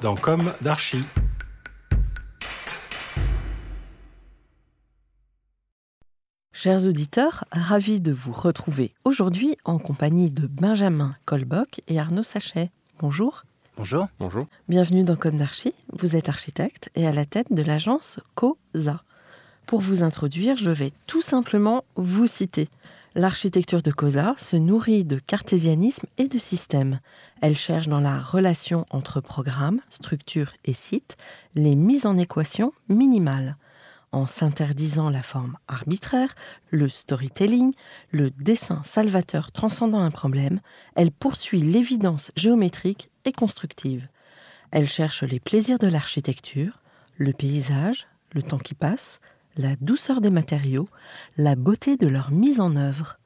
[0.00, 1.04] dans Comme d'Archie.
[6.52, 12.70] Chers auditeurs, ravi de vous retrouver aujourd'hui en compagnie de Benjamin Colbock et Arnaud Sachet.
[12.98, 13.44] Bonjour.
[13.76, 14.08] Bonjour.
[14.18, 14.46] Bonjour.
[14.68, 15.74] Bienvenue dans Comme d'Archie.
[15.92, 19.02] Vous êtes architecte et à la tête de l'agence COSA.
[19.66, 22.68] Pour vous introduire, je vais tout simplement vous citer.
[23.18, 27.00] L'architecture de COSA se nourrit de cartésianisme et de système.
[27.40, 31.16] Elle cherche dans la relation entre programme, structure et site
[31.54, 33.56] les mises en équation minimales.
[34.12, 36.34] En s'interdisant la forme arbitraire,
[36.68, 37.72] le storytelling,
[38.10, 40.60] le dessin salvateur transcendant un problème,
[40.94, 44.08] elle poursuit l'évidence géométrique et constructive.
[44.72, 46.82] Elle cherche les plaisirs de l'architecture,
[47.16, 49.20] le paysage, le temps qui passe,
[49.56, 50.88] la douceur des matériaux,
[51.36, 53.18] la beauté de leur mise en œuvre.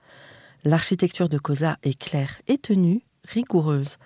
[0.65, 3.97] L'architecture de Cosa est claire et tenue, rigoureuse.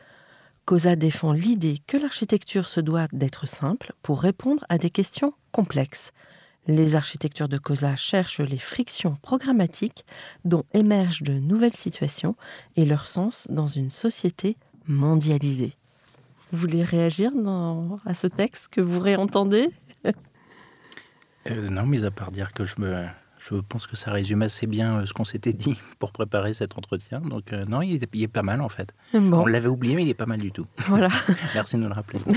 [0.64, 6.12] Cosa défend l'idée que l'architecture se doit d'être simple pour répondre à des questions complexes.
[6.66, 10.06] Les architectures de Cosa cherchent les frictions programmatiques
[10.46, 12.36] dont émergent de nouvelles situations
[12.76, 15.76] et leur sens dans une société mondialisée.
[16.50, 17.32] Vous voulez réagir
[18.06, 19.70] à ce texte que vous réentendez?
[21.48, 23.04] Euh, non, mis à part dire que je me,
[23.38, 26.76] je pense que ça résume assez bien euh, ce qu'on s'était dit pour préparer cet
[26.78, 27.20] entretien.
[27.20, 28.94] Donc euh, non, il est, il est pas mal en fait.
[29.12, 30.66] Bon, On l'avait oublié, mais il est pas mal du tout.
[30.86, 31.08] voilà.
[31.54, 32.20] Merci de nous le rappeler.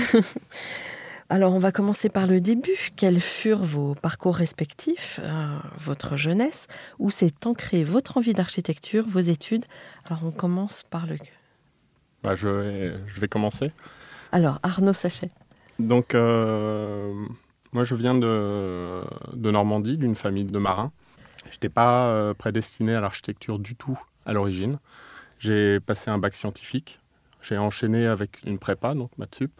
[1.30, 2.88] Alors, on va commencer par le début.
[2.96, 6.68] Quels furent vos parcours respectifs, euh, votre jeunesse?
[6.98, 9.66] Où s'est ancrée votre envie d'architecture, vos études?
[10.06, 11.16] Alors, on commence par le.
[12.22, 13.72] Bah, je, vais, je vais commencer.
[14.32, 15.28] Alors, Arnaud Sachet.
[15.78, 17.12] Donc, euh,
[17.72, 19.02] moi, je viens de,
[19.34, 20.90] Normandie, d'une famille de marins.
[21.50, 24.78] Je n'étais pas euh, prédestiné à l'architecture du tout à l'origine.
[25.38, 26.98] J'ai passé un bac scientifique.
[27.42, 29.52] J'ai enchaîné avec une prépa, donc Matsup,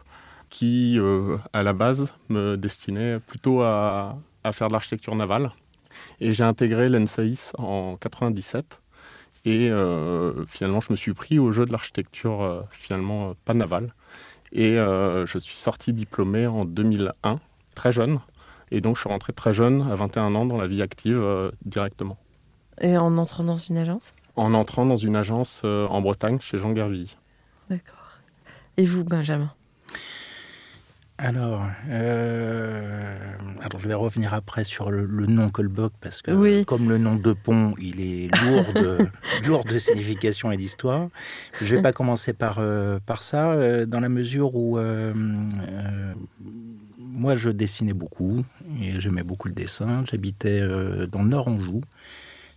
[0.49, 4.17] qui, euh, à la base, me destinait plutôt à,
[4.53, 5.53] faire de l'architecture navale.
[6.21, 8.81] Et j'ai intégré l'ENSAIS en 97.
[9.45, 13.95] Et euh, finalement, je me suis pris au jeu de l'architecture, finalement, pas navale.
[14.53, 17.39] Et je suis sorti diplômé en 2001,
[17.79, 18.19] très jeune.
[18.71, 21.51] Et donc, je suis rentré très jeune, à 21 ans, dans la vie active euh,
[21.65, 22.19] directement.
[22.81, 24.13] Et en entrant dans une agence?
[24.37, 27.17] En entrant dans une agence euh, en Bretagne, chez Jean Gervilly.
[27.71, 28.11] D'accord.
[28.77, 29.51] Et vous, Benjamin?
[31.21, 33.17] Alors, euh,
[33.61, 36.65] alors, je vais revenir après sur le, le nom Colbock parce que Oui.
[36.65, 38.99] comme le nom de pont, il est lourd de,
[39.47, 41.09] lourd de signification et d'histoire.
[41.61, 46.13] Je vais pas commencer par, euh, par ça, euh, dans la mesure où euh, euh,
[47.19, 48.45] moi je dessinais beaucoup
[48.81, 50.05] et j'aimais beaucoup le dessin.
[50.11, 51.83] J'habitais euh, dans le Nord Anjou.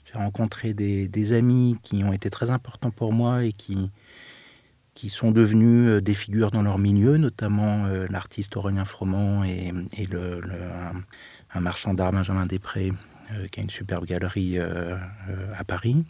[0.05, 3.89] J'ai rencontré des, amis qui ont été très importants pour moi et qui,
[4.93, 9.73] qui sont devenus euh, des figures dans leur milieu, notamment euh, l'artiste Aurélien Froment et,
[9.97, 11.03] et le, le- un,
[11.53, 12.93] un marchand d'art Benjamin Després,
[13.51, 16.05] qui a une superbe galerie à Paris,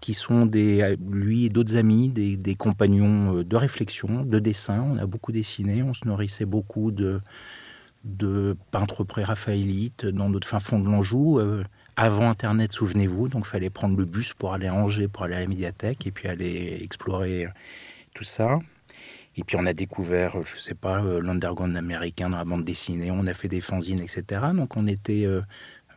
[0.00, 4.82] qui sont des, lui et d'autres amis, des, des compagnons de réflexion, de dessin.
[4.82, 7.20] On a beaucoup dessiné, on se nourrissait beaucoup de,
[8.06, 11.38] de peintres pré-raphaélites dans notre fin fond de l'Anjou.
[11.38, 11.64] euh,
[11.96, 15.40] avant Internet, souvenez-vous, donc fallait prendre le bus pour aller à Angers, pour aller à
[15.40, 17.48] la médiathèque, et puis aller explorer
[18.14, 18.58] tout ça.
[19.36, 23.10] Et puis on a découvert, je sais pas, euh, l'underground américain dans la bande dessinée,
[23.10, 24.24] on a fait des fanzines, etc.
[24.54, 25.42] Donc on était euh,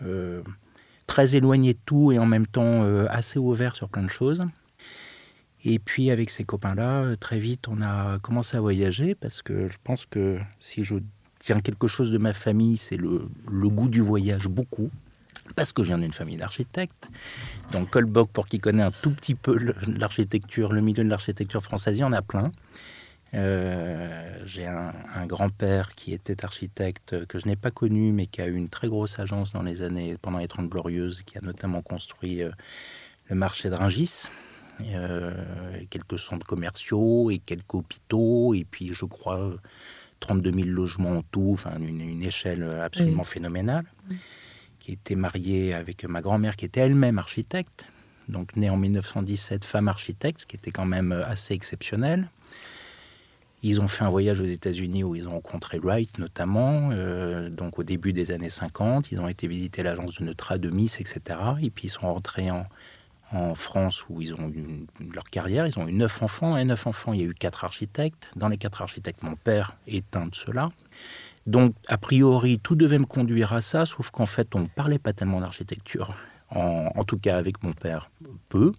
[0.02, 0.42] euh,
[1.08, 4.46] très éloigné de tout et en même temps euh, assez ouvert sur plein de choses.
[5.66, 9.68] Et puis avec ces copains-là, euh, très vite, on a commencé à voyager parce que
[9.68, 10.96] je pense que si je
[11.40, 14.92] tiens quelque chose de ma famille, c'est le, goût du voyage beaucoup.
[15.56, 17.08] Parce que je viens d'une famille d'architectes.
[17.72, 19.58] Donc Colbock, pour qui connaît un tout petit peu
[19.88, 22.52] l'architecture, le milieu de l'architecture française, il y en a plein.
[23.34, 28.48] Euh, j'ai un, grand-père qui était architecte que je n'ai pas connu, mais qui a
[28.48, 31.82] eu une très grosse agence dans les années pendant les Trente Glorieuses, qui a notamment
[31.82, 32.52] construit euh,
[33.28, 34.24] le marché de Rungis,
[34.82, 35.32] euh,
[35.90, 39.54] quelques centres commerciaux et quelques hôpitaux, et puis je crois
[40.20, 43.86] 32 000 logements en tout, enfin une, échelle absolument phénoménale.
[44.80, 47.86] Qui était marié avec ma grand-mère, qui était elle-même architecte,
[48.28, 52.30] donc née en 1917, femme architecte, ce qui était quand même assez exceptionnel.
[53.62, 57.78] Ils ont fait un voyage aux États-Unis où ils ont rencontré Wright notamment, euh, donc
[57.78, 59.12] au début des années 50.
[59.12, 61.40] Ils ont été visiter l'agence de Neutra, de Miss, etc.
[61.62, 62.66] Et puis ils sont rentrés en,
[63.56, 65.68] France où ils ont eu leur carrière.
[65.68, 66.58] Ils ont eu neuf enfants.
[66.58, 68.30] Et neuf enfants, il y a eu quatre architectes.
[68.36, 70.70] Dans les quatre architectes, mon père est un de ceux-là.
[71.46, 75.00] Donc, a priori, tout devait me conduire à ça, sauf qu'en fait, on ne parlait
[75.00, 76.16] pas tellement d'architecture.
[76.52, 78.10] En, en, tout cas, avec mon père,
[78.50, 78.74] peu.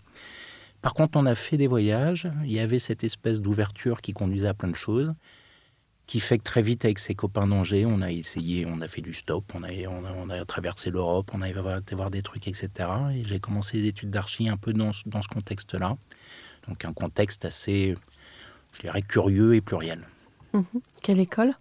[0.83, 2.29] Par contre, on a fait des voyages.
[2.45, 5.15] Il y avait cette espèce d'ouverture qui conduisait à plein de choses,
[6.11, 9.01] qui fait que très vite, avec ses copains d'Angers, on a essayé, on a fait
[9.01, 12.69] du stop, on a, on a, traversé l'Europe, on a été voir des trucs, etc.
[13.15, 15.97] Et j'ai commencé les études d'archi un peu dans, dans ce contexte-là.
[16.67, 17.95] Donc un contexte assez,
[18.73, 20.01] je dirais, curieux et pluriel.
[20.53, 20.65] Mhm.
[21.01, 21.55] Quelle école?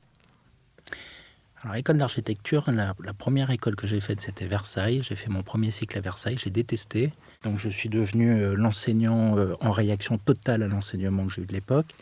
[1.61, 5.03] Alors, école d'architecture, la, première école que j'ai faite, c'était Versailles.
[5.03, 6.37] J'ai fait mon premier cycle à Versailles.
[6.39, 7.13] J'ai détesté.
[7.43, 11.45] Donc, je suis devenu euh, l'enseignant euh, en réaction totale à l'enseignement que j'ai eu
[11.45, 11.93] de l'époque.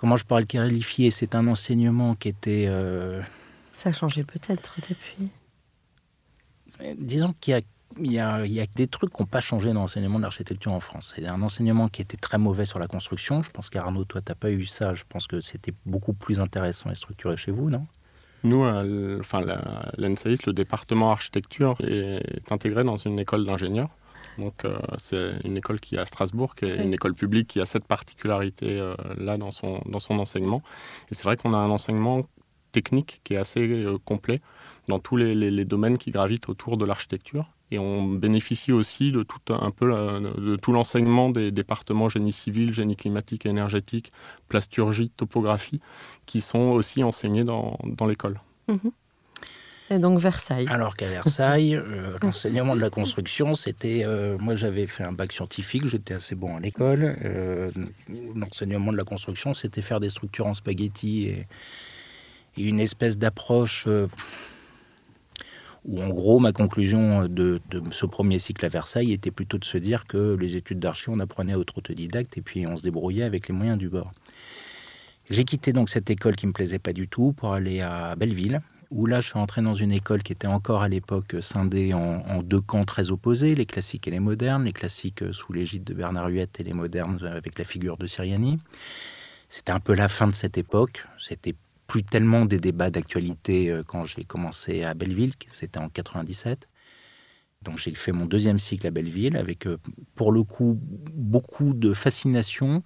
[0.00, 1.10] Comment je pourrais le qualifier?
[1.10, 2.64] C'est un enseignement qui était.
[2.68, 3.20] Euh,
[3.74, 5.28] Ça a changé peut-être depuis.
[6.96, 7.60] Disons qu'il y a
[7.98, 10.22] il y, a, il y, a, des trucs qui n'ont pas changé dans l'enseignement de
[10.22, 11.12] l'architecture en France.
[11.14, 13.42] C'est un enseignement qui était très mauvais sur la construction.
[13.42, 14.94] Je pense qu'Arnaud, toi, tu n'as pas eu ça.
[14.94, 17.86] Je pense que c'était beaucoup plus intéressant et structuré chez vous, non?
[18.42, 18.64] Nous,
[19.20, 19.42] enfin,
[19.98, 23.90] l'ENSAIS, le département architecture, est intégré dans une école d'ingénieurs.
[24.38, 27.60] Donc, euh, c'est une école qui est à Strasbourg, qui est une école publique qui
[27.60, 28.94] a cette particularité-là
[29.32, 30.62] euh, dans, son, dans son enseignement.
[31.10, 32.22] Et c'est vrai qu'on a un enseignement
[32.72, 34.40] technique qui est assez euh, complet
[34.88, 37.46] dans tous les, les, domaines qui gravitent autour de l'architecture.
[37.72, 42.72] Et on bénéficie aussi de tout un peu de tout l'enseignement des départements génie civil,
[42.72, 44.10] génie climatique et énergétique,
[44.48, 45.80] plasturgie, topographie,
[46.26, 48.40] qui sont aussi enseignés dans, dans l'école.
[48.66, 48.90] Mhm.
[49.92, 50.68] Et donc Versailles.
[50.68, 54.04] Alors qu'à Versailles, euh, l'enseignement de la construction, c'était.
[54.04, 57.16] Euh, moi, j'avais fait un bac scientifique, j'étais assez bon à l'école.
[57.24, 57.72] Euh,
[58.36, 61.46] l'enseignement de la construction, c'était faire des structures en spaghetti et,
[62.56, 63.88] une espèce d'approche
[65.86, 67.58] où en gros ma conclusion de,
[67.90, 71.20] ce premier cycle à Versailles était plutôt de se dire que les études d'archi on
[71.20, 74.12] apprenait au autodidacte et puis on se débrouillait avec les moyens du bord.
[75.30, 78.60] J'ai quitté donc cette école qui me plaisait pas du tout pour aller à Belleville
[78.90, 82.42] où là je suis entré dans une école qui était encore à l'époque scindée en,
[82.42, 86.28] deux camps très opposés, les classiques et les modernes, les classiques sous l'égide de Bernard
[86.28, 88.58] Huette et les modernes avec la figure de Siriani.
[89.48, 91.54] C'était un peu la fin de cette époque, c'était
[91.86, 96.68] plus tellement des débats d'actualité euh, quand j'ai commencé à Belleville, c'était en 97.
[97.62, 99.76] Donc j'ai fait mon deuxième cycle à Belleville avec, euh,
[100.14, 102.84] pour le coup, beaucoup de fascination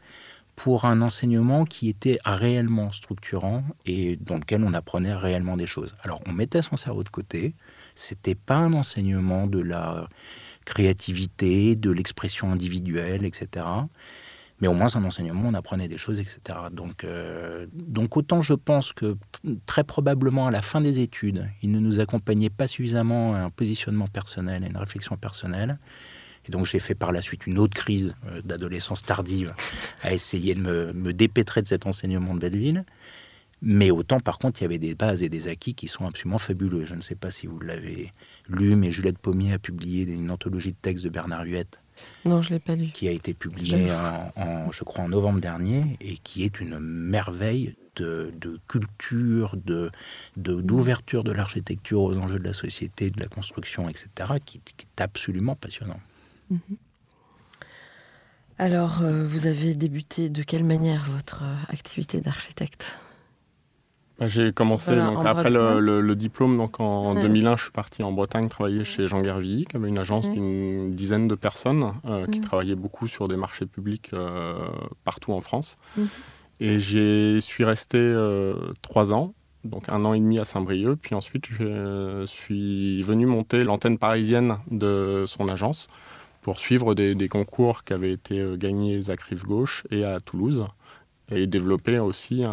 [0.56, 5.96] pour un enseignement qui était réellement structurant et dans lequel on apprenait réellement des choses.
[6.02, 7.54] Alors on mettait son cerveau de côté,
[7.94, 10.08] c'était pas un enseignement de la
[10.64, 13.66] créativité, de l'expression individuelle, etc.
[14.60, 16.38] Mais au moins, c'est un enseignement, on apprenait des choses, etc.
[16.70, 19.16] Donc, euh, donc autant je pense que
[19.66, 23.50] très probablement à la fin des études, il ne nous accompagnait pas suffisamment à un
[23.50, 25.78] positionnement personnel, à une réflexion personnelle.
[26.46, 29.52] Et donc j'ai fait par la suite une autre crise euh, d'adolescence tardive
[30.02, 32.84] à essayer de me, me, dépêtrer de cet enseignement de Belleville.
[33.62, 36.38] Mais autant par contre, il y avait des bases et des acquis qui sont absolument
[36.38, 36.84] fabuleux.
[36.84, 38.12] Je ne sais pas si vous l'avez
[38.48, 41.78] lu, mais Juliette Pommier a publié une anthologie de textes de Bernard Huette
[42.24, 42.88] non, je l'ai pas lu.
[42.88, 47.76] Qui a été publié, en, je crois, en novembre dernier et qui est une merveille
[47.96, 48.32] de,
[48.66, 49.90] culture, de,
[50.36, 54.08] d'ouverture de, l'architecture aux enjeux de la société, de la construction, etc.,
[54.44, 56.00] qui, est absolument passionnant.
[56.54, 56.76] Mhm.
[58.58, 62.96] Alors, euh, vous avez débuté de quelle manière votre euh, activité d'architecte?
[64.20, 68.48] Bah, j'ai commencé donc, après le, diplôme, donc en 2001, je suis parti en Bretagne
[68.48, 72.76] travailler chez Jean Gervilly, qui avait une agence d'une dizaine de personnes euh, qui travaillaient
[72.76, 74.54] beaucoup sur des marchés publics euh,
[75.02, 75.76] partout en France.
[76.60, 77.98] Et j'y suis resté
[78.82, 79.34] trois ans,
[79.64, 84.58] donc un an et demi à Saint-Brieuc, puis ensuite je suis venu monter l'antenne parisienne
[84.70, 85.88] de son agence
[86.44, 90.64] pour suivre des, des concours qui avaient été gagnés à Rive-Gauche et à Toulouse
[91.32, 92.44] et développer aussi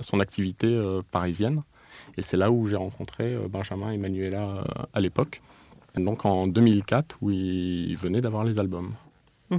[0.00, 1.62] son activité euh, parisienne.
[2.16, 5.42] Et c'est là où j'ai rencontré euh, Benjamin et Manuela euh, à l'époque,
[5.96, 8.92] donc en 2004, où ils venaient d'avoir les albums.
[9.50, 9.56] Mmh.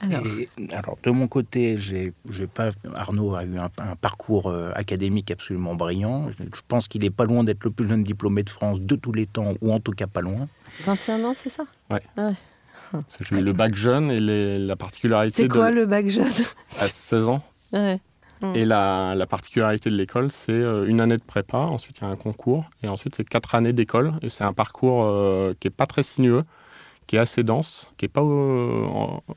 [0.00, 4.48] Alors, Et, alors, de mon côté, j'ai, j'ai pas, Arnaud a eu un, un parcours
[4.48, 6.30] euh, académique absolument brillant.
[6.38, 9.12] Je, pense qu'il est pas loin d'être le plus jeune diplômé de France de tous
[9.12, 10.48] les temps, ou en tout cas pas loin.
[10.84, 11.64] 21 ans, c'est ça?
[13.20, 16.26] J'ai eu le bac jeune et les- la particularité C'est de quoi le bac jeune
[16.80, 17.42] à 16 ans.
[17.72, 18.00] Ouais.
[18.54, 22.06] Et la, la particularité de l'école, c'est euh, une année de prépa, ensuite il y
[22.06, 24.12] a un concours, et ensuite c'est quatre années d'école.
[24.20, 26.42] Et c'est un parcours euh, qui est pas très sinueux,
[27.06, 28.84] qui est assez dense, qui est pas euh,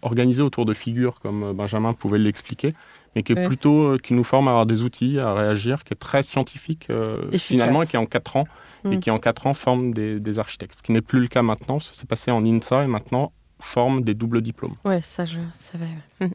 [0.01, 2.73] organisé autour de figures comme Benjamin pouvait l'expliquer,
[3.15, 3.47] mais qui est Ouais.
[3.47, 6.89] plutôt euh, qui nous forme à avoir des outils, à réagir, qui est très scientifique
[7.37, 8.45] finalement, et qui en quatre ans
[8.85, 8.99] et Mm.
[8.99, 10.75] qui en quatre ans forme des, des architectes.
[10.79, 14.13] Ce qui n'est plus le cas maintenant, c'est passé en INSA et maintenant forme des
[14.13, 14.75] doubles diplômes.
[14.85, 15.89] Ouais, ça, je savais.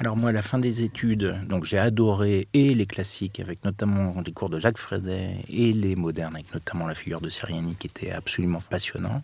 [0.00, 4.14] Alors moi, à la fin des études, donc j'ai adoré et les classiques, avec notamment
[4.24, 7.86] les cours de Jacques Frédet, et les modernes, avec notamment la figure de Siriani, qui
[7.86, 9.22] était absolument passionnant,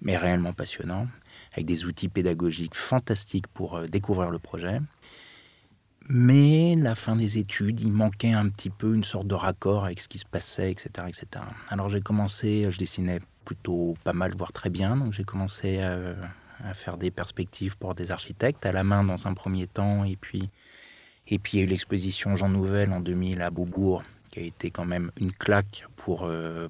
[0.00, 1.06] mais réellement passionnant,
[1.52, 4.80] avec des outils pédagogiques fantastiques pour euh, découvrir le projet.
[6.08, 10.00] Mais la fin des études, il manquait un petit peu une sorte de raccord avec
[10.00, 10.88] ce qui se passait, etc.
[11.06, 11.26] etc.
[11.68, 16.14] Alors j'ai commencé, je dessinais plutôt pas mal, voire très bien, donc j'ai commencé à,
[16.64, 20.16] à faire des perspectives pour des architectes à la main dans un premier temps, et
[20.16, 20.50] puis,
[21.28, 24.42] et puis il y a eu l'exposition Jean Nouvel en 2000 à Beaubourg, qui a
[24.42, 26.68] été quand même une claque pour, euh,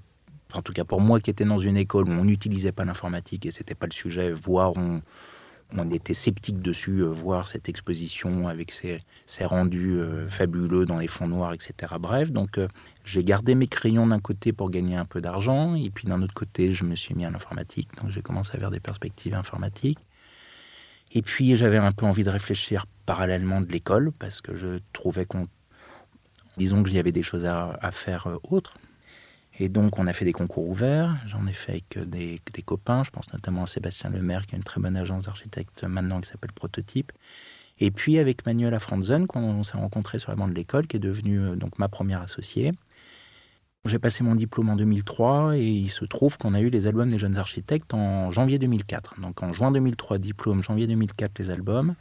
[0.54, 3.46] en tout cas pour moi qui étais dans une école où on n'utilisait pas l'informatique
[3.46, 5.02] et c'était pas le sujet, voire on,
[5.76, 9.00] on était sceptique dessus, euh, voir cette exposition avec ses,
[9.44, 11.94] rendus euh, fabuleux dans les fonds noirs, etc.
[12.00, 12.68] Bref, donc euh,
[13.04, 16.34] j'ai gardé mes crayons d'un côté pour gagner un peu d'argent, et puis d'un autre
[16.34, 19.98] côté, je me suis mis à l'informatique, donc j'ai commencé à faire des perspectives informatiques.
[21.12, 25.26] Et puis j'avais un peu envie de réfléchir parallèlement de l'école, parce que je trouvais
[25.26, 25.46] qu'on...
[26.56, 28.78] Disons qu'il y avait des choses à, faire autres.
[29.60, 31.16] Et donc, on a fait des concours ouverts.
[31.26, 33.02] J'en ai fait avec euh, des, copains.
[33.02, 36.28] Je pense notamment à Sébastien Lemaire, qui a une très bonne agence d'architectes maintenant qui
[36.28, 37.12] s'appelle Prototype.
[37.80, 41.00] Et puis avec Manuela Franzen, qu'on s'est rencontré sur la bande de l'école, qui est
[41.00, 42.72] devenue euh, donc ma première associée.
[43.84, 47.10] J'ai passé mon diplôme en 2003 et il se trouve qu'on a eu les albums
[47.10, 49.20] des jeunes architectes en janvier 2004.
[49.20, 51.94] Donc en juin 2003, diplôme, janvier 2004, les albums.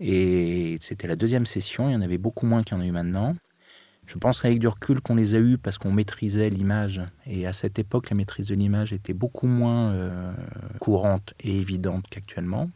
[0.00, 2.86] Et c'était la deuxième session, il y en avait beaucoup moins qu'il y en a
[2.86, 3.34] eu maintenant.
[4.08, 7.02] Je pense avec du recul qu'on les a eus parce qu'on maîtrisait l'image.
[7.26, 10.32] Et à cette époque, la maîtrise de l'image était beaucoup moins euh,
[10.80, 12.70] courante et évidente qu'actuellement.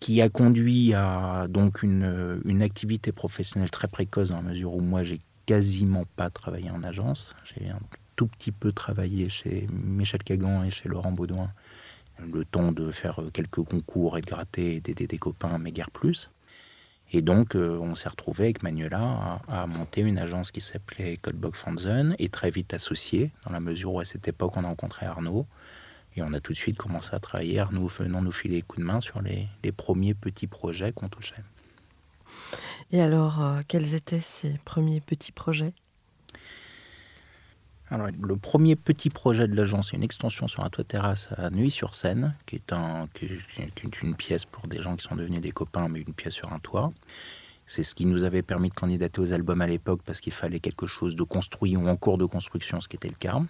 [0.00, 4.80] Qui a conduit à donc une, une activité professionnelle très précoce dans la mesure où
[4.80, 7.34] moi j'ai quasiment pas travaillé en agence.
[7.44, 7.78] J'ai un
[8.16, 11.52] tout petit peu travaillé chez Michel Cagan et chez Laurent Baudouin.
[12.18, 16.30] Le temps de faire quelques concours et de gratter et des copains, mais guère plus.
[17.12, 21.54] Et donc, euh, on s'est retrouvé avec Manuela à, monter une agence qui s'appelait Coldbock
[21.54, 25.06] Fanzen et très vite associé, dans la mesure où à cette époque, on a rencontré
[25.06, 25.46] Arnaud.
[26.16, 28.80] Et on a tout de suite commencé à travailler, Arnaud venant nous filer les coups
[28.80, 31.44] de main sur les, les premiers petits projets qu'on touchait.
[32.90, 35.74] Et alors, euh, quels étaient ces premiers petits projets?
[37.90, 42.34] Le premier petit projet de l'agence, c'est une extension sur un toit terrasse à Neuilly-sur-Seine,
[42.46, 45.88] qui, est un, qui est une pièce pour des gens qui sont devenus des copains,
[45.88, 46.92] mais une pièce sur un toit.
[47.66, 50.60] C'est ce qui nous avait permis de candidater aux albums à l'époque parce qu'il fallait
[50.60, 53.40] quelque chose de construit ou en cours de construction, ce qui était le cas.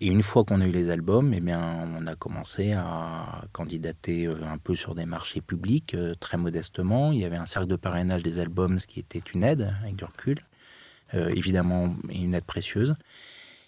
[0.00, 4.26] Et une fois qu'on a eu les albums, eh bien, on a commencé à candidater
[4.26, 7.10] un peu sur des marchés publics, très modestement.
[7.10, 9.96] Il y avait un cercle de parrainage des albums, ce qui était une aide, avec
[9.96, 10.47] du recul, euh,
[11.12, 12.94] évidemment, une aide précieuse.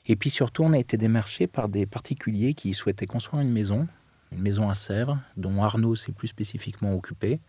[0.07, 3.87] Et puis surtout, on a été démarché par des particuliers qui souhaitaient construire une maison,
[4.33, 7.41] une maison à Sèvres, dont Arnaud s'est plus spécifiquement occupé,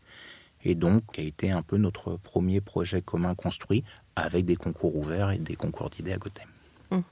[0.63, 3.83] et donc qui a été un peu notre premier projet commun construit,
[4.15, 6.41] avec des concours ouverts et des concours d'idées à côté.
[6.91, 7.03] Hum.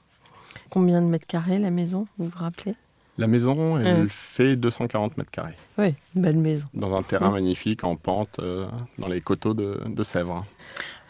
[0.70, 2.74] Combien de mètres carrés la maison, vous vous rappelez?
[3.18, 4.08] La maison, elle mmh.
[4.08, 5.56] fait 240 mètres carrés.
[5.76, 6.68] Oui, une belle maison.
[6.72, 7.32] Dans un terrain mmh.
[7.32, 8.66] magnifique, en pente, euh,
[8.98, 10.46] dans les coteaux de, de Sèvres.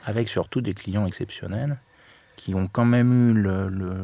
[0.04, 1.78] Avec surtout des clients exceptionnels
[2.36, 3.94] qui ont quand même eu le, le,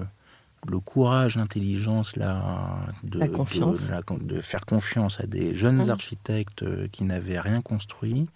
[0.69, 3.87] le courage, l'intelligence là, de, la confiance.
[3.87, 5.91] De, la, de, faire confiance à des jeunes mmh.
[5.91, 8.27] architectes euh, qui n'avaient rien construit,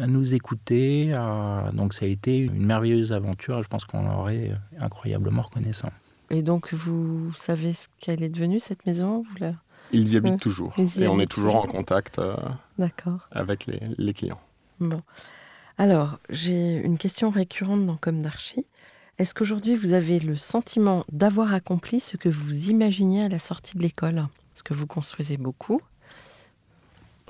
[0.00, 1.12] à nous écouter.
[1.12, 1.70] À...
[1.72, 3.62] Donc ça a été une merveilleuse aventure.
[3.62, 5.90] Je pense qu'on en aurait incroyablement reconnaissant.
[6.30, 9.54] Et donc vous savez ce qu'elle est devenue cette maison vous la...
[9.92, 10.38] Ils y habitent ouais.
[10.38, 10.72] toujours.
[10.78, 12.34] Y et on est toujours, toujours en contact euh,
[13.30, 14.40] avec les, les clients.
[14.80, 15.02] Bon.
[15.76, 18.64] Alors, j'ai une question récurrente dans Comme d'Archi.
[19.18, 23.76] Est-ce qu'aujourd'hui, vous avez le sentiment d'avoir accompli ce que vous imaginiez à la sortie
[23.76, 24.26] de l'école?
[24.52, 25.80] Parce que vous construisez beaucoup.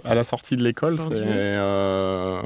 [0.05, 1.23] À la sortie de l'école, c'est...
[1.23, 2.43] Euh...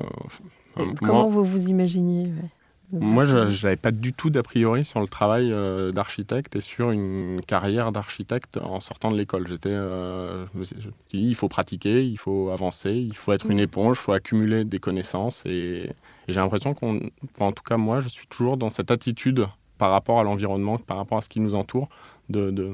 [1.00, 1.30] Comment moi...
[1.30, 2.50] vous vous imaginiez ouais?
[2.90, 6.90] Moi, je n'avais pas du tout d'a priori sur le travail euh, d'architecte et sur
[6.90, 9.46] une carrière d'architecte en sortant de l'école.
[9.46, 13.50] J'étais, euh, je me suis dit, il faut pratiquer, il faut avancer, il faut être
[13.50, 15.42] une éponge, il faut accumuler des connaissances.
[15.44, 15.90] Et,
[16.28, 17.00] et j'ai l'impression qu'on,
[17.34, 20.78] enfin, en tout cas moi, je suis toujours dans cette attitude par rapport à l'environnement,
[20.78, 21.88] par rapport à ce qui nous entoure,
[22.30, 22.72] de, de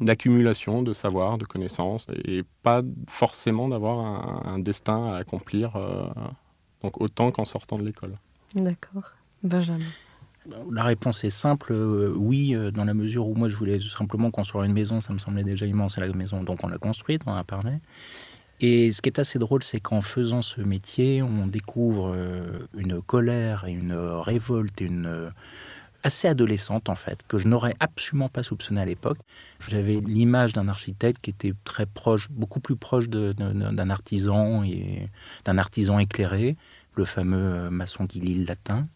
[0.00, 6.06] d'accumulation de savoir, de connaissances, et pas forcément d'avoir un, un destin à accomplir, euh,
[6.84, 8.16] donc autant qu'en sortant de l'école.
[8.54, 9.10] D'accord.
[10.70, 14.30] La réponse est simple, euh, oui, euh, dans la mesure où moi je voulais simplement
[14.30, 17.32] construire une maison, ça me semblait déjà immense la maison, donc on l'a construite, on
[17.32, 17.72] en a parlé.
[18.60, 23.00] Et ce qui est assez drôle, c'est qu'en faisant ce métier, on découvre euh, une
[23.02, 25.30] colère et une révolte, une
[26.02, 29.18] assez adolescente en fait, que je n'aurais absolument pas soupçonné à l'époque.
[29.68, 35.10] J'avais l'image d'un architecte qui était très proche, beaucoup plus proche d'un artisan et
[35.44, 36.56] d'un artisan éclairé,
[36.96, 38.88] le fameux maçon qui lit le latin.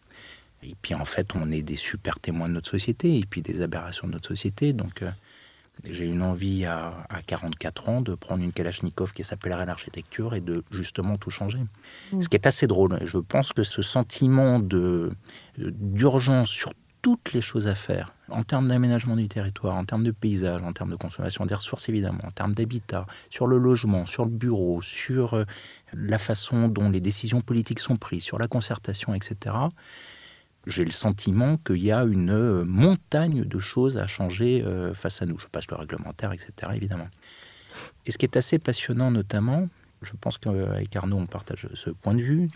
[0.65, 3.61] Et puis en fait, on est des super témoins de notre société et puis des
[3.61, 4.73] aberrations de notre société.
[4.73, 5.11] Donc euh,
[5.83, 10.41] j'ai une envie à, à 44 ans de prendre une Kalachnikov qui s'appellerait l'architecture et
[10.41, 11.59] de justement tout changer.
[12.11, 12.21] Mm.
[12.21, 12.99] Ce qui est assez drôle.
[13.03, 15.11] Je pense que ce sentiment de
[15.57, 16.73] d'urgence sur
[17.05, 20.73] toutes les choses à faire, en termes d'aménagement du territoire, en termes de paysage, en
[20.73, 24.81] termes de consommation des ressources évidemment, en termes d'habitat, sur le logement, sur le bureau,
[24.81, 25.45] sur euh,
[25.93, 29.55] la façon dont les décisions politiques sont prises, sur la concertation, etc.
[30.67, 35.21] J'ai le sentiment qu'il y a une euh, montagne de choses à changer euh, face
[35.21, 35.37] à nous.
[35.39, 36.51] Je passe le réglementaire, etc.
[36.73, 37.07] évidemment.
[38.05, 39.67] Et ce qui est assez passionnant notamment,
[40.01, 42.47] je pense qu'avec Arnaud on partage ce point de vue,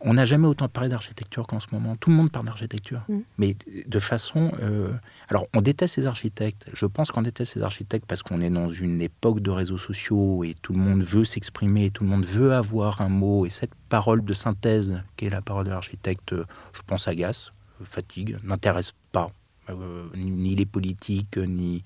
[0.00, 1.96] on n'a jamais autant parlé d'architecture qu'en ce moment.
[1.96, 3.18] Tout le monde parle d'architecture, Mm.
[3.38, 4.52] mais de façon...
[4.60, 4.92] euh,
[5.28, 6.66] alors, on déteste les architectes.
[6.72, 10.44] Je pense qu'on déteste les architectes parce qu'on est dans une époque de réseaux sociaux
[10.44, 13.46] et tout le monde veut s'exprimer, tout le monde veut avoir un mot.
[13.46, 17.52] Et cette parole de synthèse, qui est la parole de l'architecte, euh, je pense agace,
[17.80, 19.30] euh, fatigue, n'intéresse pas
[19.70, 21.82] euh, ni ni les politiques, ni...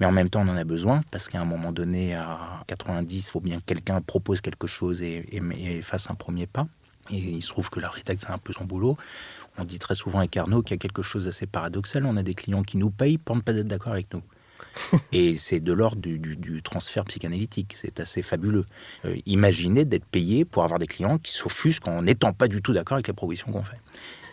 [0.00, 3.18] Mais en même temps, on en a besoin parce qu'à un moment donné, à 90,
[3.28, 6.66] il faut bien que quelqu'un propose quelque chose et, et- et fasse un premier pas.
[7.10, 8.96] Et il se trouve que l'architecte, c'est un peu son boulot.
[9.58, 12.06] On dit très souvent avec Arnaud qu'il y a quelque chose d'assez paradoxal.
[12.06, 14.22] On a des clients qui nous payent pour ne pas être d'accord avec nous.
[15.12, 17.76] Et c'est de l'ordre du, du- du transfert psychanalytique.
[17.80, 18.64] C'est assez fabuleux.
[19.04, 22.72] Euh, imaginez d'être payé pour avoir des clients qui s'offusquent en n'étant pas du tout
[22.72, 23.78] d'accord avec les propositions qu'on fait.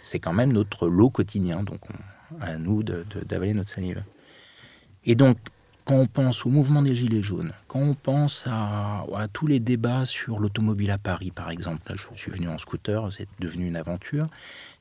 [0.02, 1.63] C'est quand même notre lot quotidien.
[1.63, 4.04] Donc, on- à nous d'avaler notre salive.
[5.06, 5.38] Et donc,
[5.91, 10.06] quand on pense au mouvement des Gilets jaunes, quand on pense à, tous les débats
[10.06, 13.75] sur l'automobile à Paris, par exemple, là, je suis venu en scooter, c'est devenu une
[13.75, 14.27] aventure.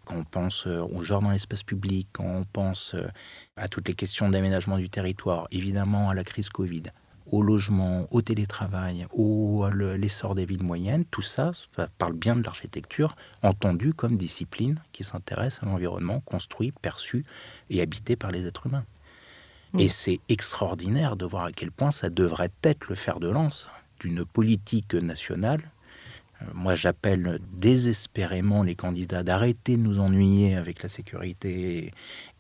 [0.05, 3.09] Quand on pense euh, au genre dans l'espace public, quand on pense euh,
[3.57, 6.85] à toutes les questions d'aménagement du territoire, évidemment à la crise Covid,
[7.27, 12.45] au logement, au télétravail, au l'essor des villes moyennes, tout ça, ça parle bien de
[12.45, 17.25] l'architecture, entendue comme discipline qui s'intéresse à l'environnement construit, perçu
[17.69, 18.85] et habité par les êtres humains.
[19.79, 23.69] Et c'est extraordinaire de voir à quel point ça devrait être le fer de lance
[24.01, 25.71] d'une politique nationale.
[26.43, 31.93] Euh, Moi, j'appelle désespérément les candidats d'arrêter de nous ennuyer avec la sécurité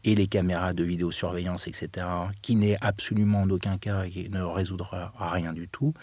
[0.02, 2.06] et les caméras de vidéosurveillance, etc.,
[2.42, 5.94] qui n'est absolument en aucun cas et ne résoudra à rien du tout.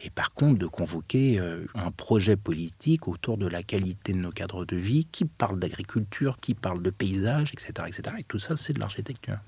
[0.00, 4.30] Et par contre, de convoquer euh, un projet politique autour de la qualité de nos
[4.30, 8.16] cadres de vie, qui parle d'agriculture, qui parle de paysage, etc., etc.
[8.20, 9.38] Et tout ça, c'est de l'architecture.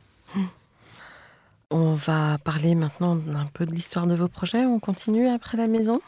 [1.72, 4.64] On va parler maintenant un peu de l'histoire de vos projets.
[4.64, 6.00] On continue après la maison?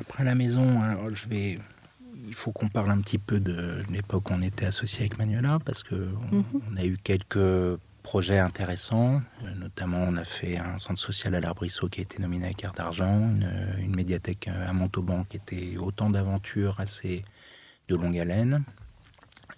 [0.00, 1.58] Après la maison, alors, je vais.
[2.26, 5.58] Il faut qu'on parle un petit peu de l'époque où on était associé avec Manuela,
[5.64, 6.44] parce que on, Mhm.
[6.72, 9.20] on a eu quelques projets intéressants.
[9.44, 12.52] Euh, Notamment, on a fait un centre social à l'Arbrisseau qui a été nominé à
[12.54, 17.22] carte d'argent, une, une médiathèque à Montauban qui était autant d'aventures assez
[17.88, 18.64] de longue haleine.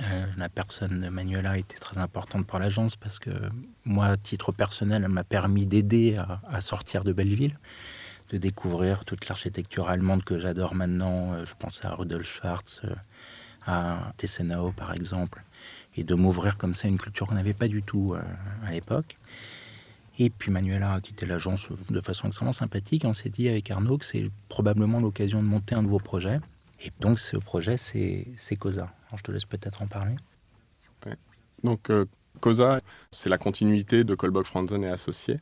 [0.03, 3.31] Euh, la personne de Manuela était très importante pour l'agence parce que
[3.85, 7.59] moi, à titre personnel, elle m'a permis d'aider à, sortir de Belleville
[8.31, 11.33] de découvrir toute l'architecture allemande que j'adore maintenant.
[11.33, 12.95] Euh, Je pense à Rudolf Schwarz, euh,
[13.67, 15.43] à Tessenau par exemple,
[15.97, 18.15] et de m'ouvrir comme ça une culture qu'on n'avait pas du tout
[18.65, 19.17] à l'époque.
[20.19, 23.05] Et puis Manuela a quitté l'agence de façon extrêmement sympathique.
[23.05, 26.41] Et on s'est dit avec Arnaud que c'est probablement l'occasion de monter un nouveau projet.
[26.81, 28.93] Et donc ce projet, c'est COSA.
[29.17, 30.17] Je te laisse peut-être en parler.
[31.63, 32.05] Donc, euh,
[32.41, 35.41] COSA, c'est la continuité de Colbox Franzen et Associés.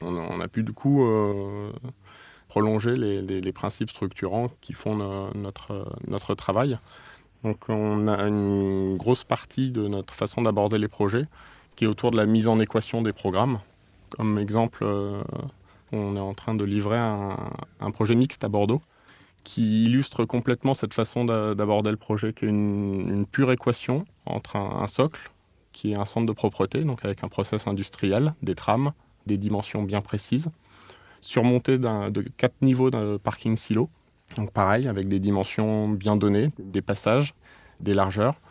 [0.00, 1.72] On, a- pu du coup euh,
[2.48, 6.78] prolonger les, principes structurants qui font no- notre, travail.
[7.44, 11.24] Donc, on a une grosse partie de notre façon d'aborder les projets
[11.76, 13.60] qui est autour de la mise en équation des programmes.
[14.10, 15.22] Comme exemple, euh,
[15.92, 18.82] on est en train de livrer un projet mixte à Bordeaux
[19.48, 24.86] qui illustre complètement cette façon d'aborder le projet, qui est une, pure équation entre un,
[24.88, 25.30] socle,
[25.72, 28.92] qui est un centre de propreté, donc avec un process industriel, des trames,
[29.26, 30.50] des dimensions bien précises,
[31.22, 33.88] surmonté de quatre niveaux de parking silo,
[34.36, 37.34] donc pareil, avec des dimensions bien données, des passages,
[37.80, 38.42] des largeurs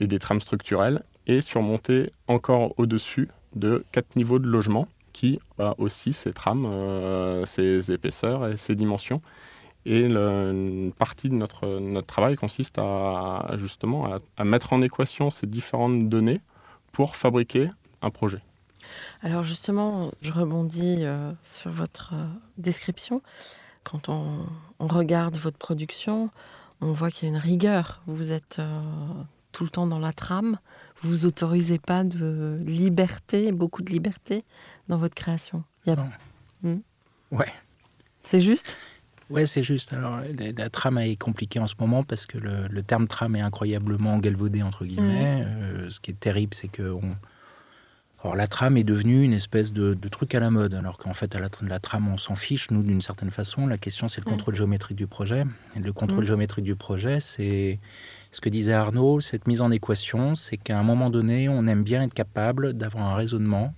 [0.00, 5.76] et des trames structurelles, et surmonté encore au-dessus de quatre niveaux de logement qui a
[5.78, 9.22] aussi ses trames, euh, ses épaisseurs et ses dimensions.
[9.84, 15.46] Et une partie de notre, notre travail consiste à justement à, mettre en équation ces
[15.46, 16.40] différentes données
[16.92, 17.68] pour fabriquer
[18.00, 18.40] un projet.
[19.22, 22.26] Alors justement, je rebondis euh, sur votre euh,
[22.58, 23.22] description.
[23.82, 24.46] Quand on,
[24.78, 26.30] regarde votre production,
[26.80, 28.02] on voit qu'il y a une rigueur.
[28.06, 28.60] Vous êtes
[29.50, 30.58] tout le temps dans la trame.
[31.00, 34.44] Vous vous autorisez pas de liberté, beaucoup de liberté
[34.88, 35.64] dans votre création.
[35.84, 36.08] Il y a...
[36.62, 36.80] Hmm.
[37.32, 37.52] Ouais.
[38.22, 38.76] C'est juste?
[39.32, 39.92] Ouais, c'est juste.
[39.92, 44.18] Alors, la, trame est compliquée en ce moment parce que le, terme trame est incroyablement
[44.18, 45.44] galvaudé, entre guillemets.
[45.44, 45.48] Hmm.
[45.48, 46.94] Euh, ce qui est terrible, c'est que.
[48.22, 51.34] Alors, la trame est devenue une espèce de, truc à la mode, alors qu'en fait,
[51.34, 53.66] à la, la, trame, on s'en fiche, nous, d'une certaine façon.
[53.66, 54.34] La question, c'est le hmm.
[54.34, 55.44] contrôle géométrique du projet.
[55.76, 57.80] Et le contrôle géométrique du projet, c'est
[58.32, 61.84] ce que disait Arnaud, cette mise en équation, c'est qu'à un moment donné, on aime
[61.84, 63.74] bien être capable d'avoir un raisonnement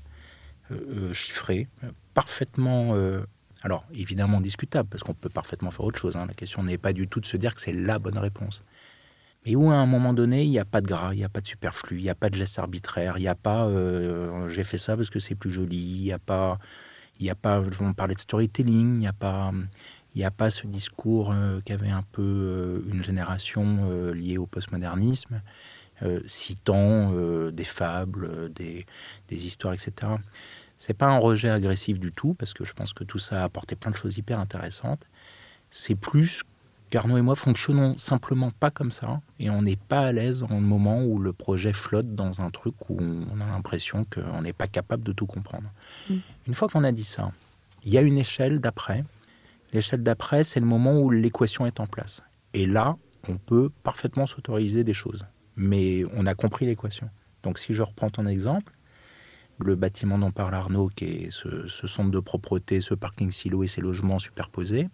[0.70, 1.68] euh, euh, chiffré,
[2.14, 3.24] parfaitement, euh,
[3.64, 6.16] alors évidemment discutable, parce qu'on peut parfaitement faire autre chose.
[6.16, 6.26] Hein.
[6.28, 8.62] La question n'est pas du tout de se dire que c'est la bonne réponse.
[9.44, 11.28] Mais où à un moment donné, il n'y a pas de gras, il n'y a
[11.28, 13.68] pas de superflu, il n'y a pas de geste arbitraire, il n'y a pas
[14.48, 16.58] j'ai fait ça parce que c'est plus joli, il n'y a pas,
[17.18, 19.52] il n'y a pas, je vais parler de storytelling, il n'y a pas,
[20.14, 24.46] il a pas ce discours euh, qu'avait un peu euh, une génération euh, liée au
[24.46, 25.42] postmodernisme,
[26.26, 27.12] citant
[27.50, 28.84] des fables, des,
[29.30, 30.12] histoires, etc.
[30.86, 33.44] C'est pas un rejet agressif du tout, parce que je pense que tout ça a
[33.44, 35.06] apporté plein de choses hyper intéressantes.
[35.70, 36.42] C'est plus
[36.90, 40.60] qu'Arnaud et moi fonctionnons simplement pas comme ça, et on n'est pas à l'aise dans
[40.60, 44.52] le moment où le projet flotte dans un truc où on a l'impression qu'on n'est
[44.52, 45.70] pas capable de tout comprendre.
[46.10, 46.16] Mm.
[46.48, 47.32] Une fois qu'on a dit ça,
[47.84, 49.04] il y a une échelle d'après
[49.72, 52.22] L'échelle d'après, c'est le moment où l'équation est en place.
[52.52, 55.24] Et là, on peut parfaitement s'autoriser des choses.
[55.56, 57.08] Mais on a compris l'équation.
[57.42, 58.72] Donc si je reprends ton exemple,
[59.58, 63.68] le bâtiment dont parle Arnaud, qui est ce, centre de propreté, ce parking silo et
[63.68, 64.88] ces logements superposés,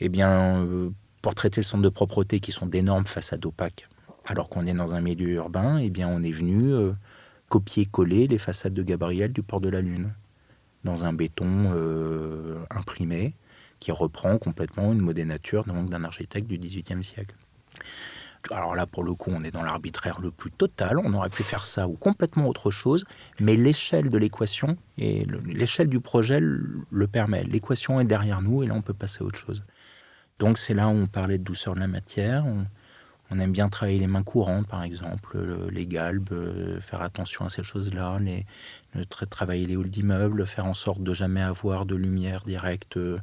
[0.00, 0.90] eh bien, euh,
[1.20, 3.88] pour traiter le centre de propreté qui sont d'énormes façades opaques,
[4.24, 6.92] alors qu'on est dans un milieu urbain, eh bien, on est venu euh,
[7.48, 10.12] copier-coller les façades de Gabriel du port de la Lune
[10.84, 13.34] dans un béton euh, imprimé
[13.78, 17.34] qui reprend complètement une modénature d'un architecte du XVIIIe siècle.
[18.50, 20.98] Alors là, pour le coup, on est dans l'arbitraire le plus total.
[20.98, 23.04] On aurait pu faire ça ou complètement autre chose,
[23.40, 27.44] mais l'échelle de l'équation et l'échelle du projet le permet.
[27.44, 29.62] L'équation est derrière nous et là, on peut passer à autre chose.
[30.38, 32.44] Donc c'est là où on parlait de douceur de la matière.
[33.30, 35.38] On, aime bien travailler les mains courantes, par exemple,
[35.70, 38.44] les galbes, euh, faire attention à ces choses-là, les,
[39.30, 43.18] travailler les halls d'immeubles, faire en sorte de jamais avoir de lumière directe euh,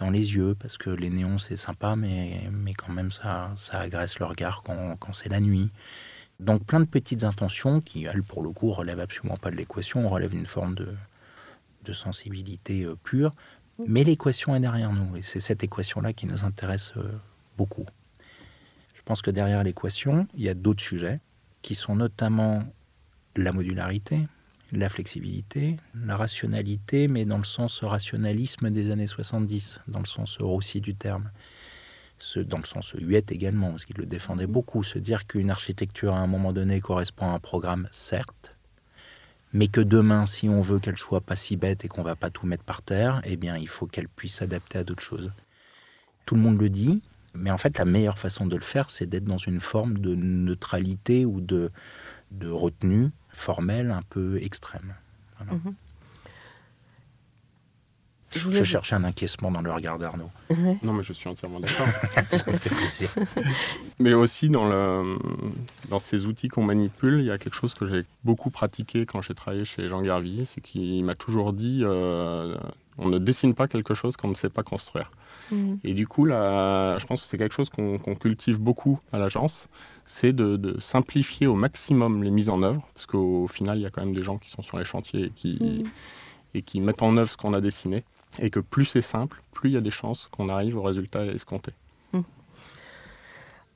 [0.00, 3.78] dans les yeux, parce que les néons c'est sympa, mais, mais quand même ça, ça
[3.80, 5.70] agresse le regard quand, quand c'est la nuit.
[6.40, 10.08] Donc plein de petites intentions qui, elles, pour le coup, relèvent absolument pas de l'équation,
[10.08, 10.94] relèvent d'une forme de,
[11.84, 13.32] de sensibilité euh, pure.
[13.86, 17.12] Mais l'équation est derrière nous, et c'est cette équation-là qui nous intéresse euh,
[17.56, 17.86] beaucoup.
[18.94, 21.20] Je pense que derrière l'équation, il y a d'autres sujets,
[21.62, 22.64] qui sont notamment
[23.36, 24.26] la modularité,
[24.72, 30.38] la flexibilité, la rationalité, mais dans le sens rationalisme des années 70, dans le sens
[30.38, 31.30] Rossi du terme.
[32.36, 36.18] dans le sens Huette également, parce qu'il le défendait beaucoup, se dire qu'une architecture à
[36.18, 38.54] un moment donné correspond à un programme, certes,
[39.52, 42.30] mais que demain, si on veut qu'elle soit pas si bête et qu'on va pas
[42.30, 45.32] tout mettre par terre, eh bien, il faut qu'elle puisse s'adapter à d'autres choses.
[46.26, 47.02] Tout le monde le dit,
[47.34, 50.14] mais en fait, la meilleure façon de le faire, c'est d'être dans une forme de
[50.14, 51.72] neutralité ou de,
[52.30, 54.94] de retenue formelle un peu extrême.
[55.44, 55.74] Mhm.
[58.36, 60.30] Je, cherchais un encaissement dans le regard d'Arnaud.
[60.84, 61.86] Non, mais je suis entièrement d'accord.
[62.30, 63.10] Ça me fait plaisir.
[63.98, 65.18] mais aussi dans, le,
[65.88, 69.20] dans ces outils qu'on manipule, il y a quelque chose que j'ai beaucoup pratiqué quand
[69.20, 72.56] j'ai travaillé chez Jean Garvy, c'est qu'il m'a toujours dit euh,
[73.00, 75.10] on ne dessine pas quelque chose qu'on ne sait pas construire.
[75.50, 75.80] Mhm.
[75.82, 79.68] Et du coup, là, je pense que c'est quelque chose qu'on cultive beaucoup à l'agence,
[80.06, 83.90] c'est de, simplifier au maximum les mises en œuvre, parce qu'au final, il y a
[83.90, 85.84] quand même des gens qui sont sur les chantiers et qui,
[86.54, 88.04] et qui mettent en œuvre ce qu'on a dessiné,
[88.38, 91.24] et que plus c'est simple, plus il y a des chances qu'on arrive au résultat
[91.26, 91.72] escompté.
[92.12, 92.24] Mhm.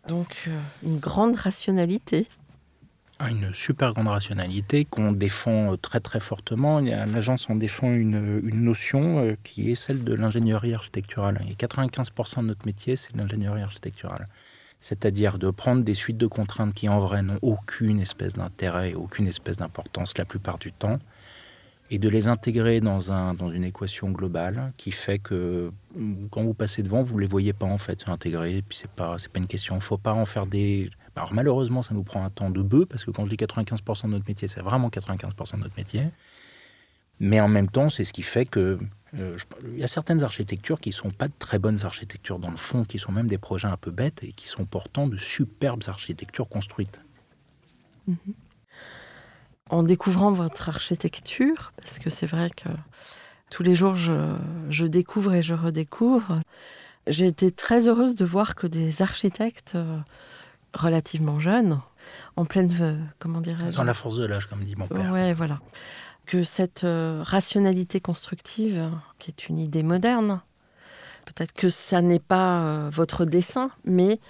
[0.08, 2.26] Donc, euh, une grande rationalité.
[3.28, 6.80] Une super grande rationalité qu'on défend très très fortement.
[6.80, 11.40] L'agence en défend une, une, notion euh, qui est celle de l'ingénierie architecturale.
[11.48, 14.28] Et 95% de notre métier, c'est l'ingénierie architecturale.
[14.80, 19.26] C'est-à-dire de prendre des suites de contraintes qui en vrai n'ont aucune espèce d'intérêt, aucune
[19.26, 20.98] espèce d'importance la plupart du temps,
[21.90, 25.70] et de les intégrer dans, un, dans une équation globale qui fait que
[26.30, 28.58] quand vous passez devant, vous ne les voyez pas en fait intégrés.
[28.58, 29.74] Et puis c'est pas, pas une question.
[29.74, 30.90] Il ne faut pas en faire des.
[31.16, 34.04] Alors malheureusement, ça nous prend un temps de bœuf parce que quand je dis 95%
[34.04, 36.04] de notre métier, c'est vraiment 95% de notre métier.
[37.20, 38.78] Mais en même temps, c'est ce qui fait que
[39.16, 39.36] euh,
[39.76, 42.84] y a certaines architectures qui ne sont pas de très bonnes architectures dans le fond,
[42.84, 46.48] qui sont même des projets un peu bêtes et qui sont pourtant de superbes architectures
[46.48, 46.98] construites.
[48.10, 48.16] Mm-hmm
[49.70, 52.68] en découvrant votre architecture, parce que c'est vrai que
[53.50, 56.40] tous les jours je, découvre et je redécouvre,
[57.06, 59.98] j'ai été très heureuse de voir que des architectes euh,
[60.74, 61.80] relativement jeunes,
[62.36, 65.10] en pleine, euh, comment dirais-je Dans la force de l'âge, comme dit mon père.
[65.12, 65.60] Oui, voilà.
[66.26, 70.40] Que cette euh, rationalité constructive, qui est une idée moderne,
[71.26, 74.20] peut-être que ça n'est pas votre dessin, mais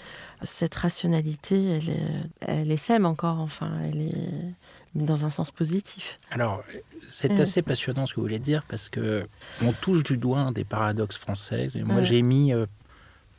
[0.43, 2.07] cette rationalité, elle, est,
[2.41, 4.55] elle essaime encore, enfin, elle est
[4.95, 6.19] dans un sens positif.
[6.31, 6.63] Alors,
[7.09, 9.27] c'est assez passionnant ce que vous voulez dire parce que
[9.63, 11.69] on touche du doigt des paradoxes français.
[11.85, 12.53] Moi, j'ai mis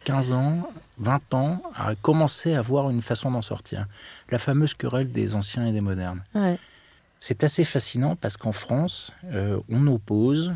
[0.06, 3.88] 15 euh, ans, 20 ans à commencer à voir une façon d'en sortir.
[4.30, 6.24] La fameuse querelle des anciens et des modernes.
[7.20, 10.54] C'est assez fascinant parce qu'en France, euh, on oppose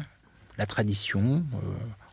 [0.57, 1.43] la tradition.
[1.53, 1.57] Euh,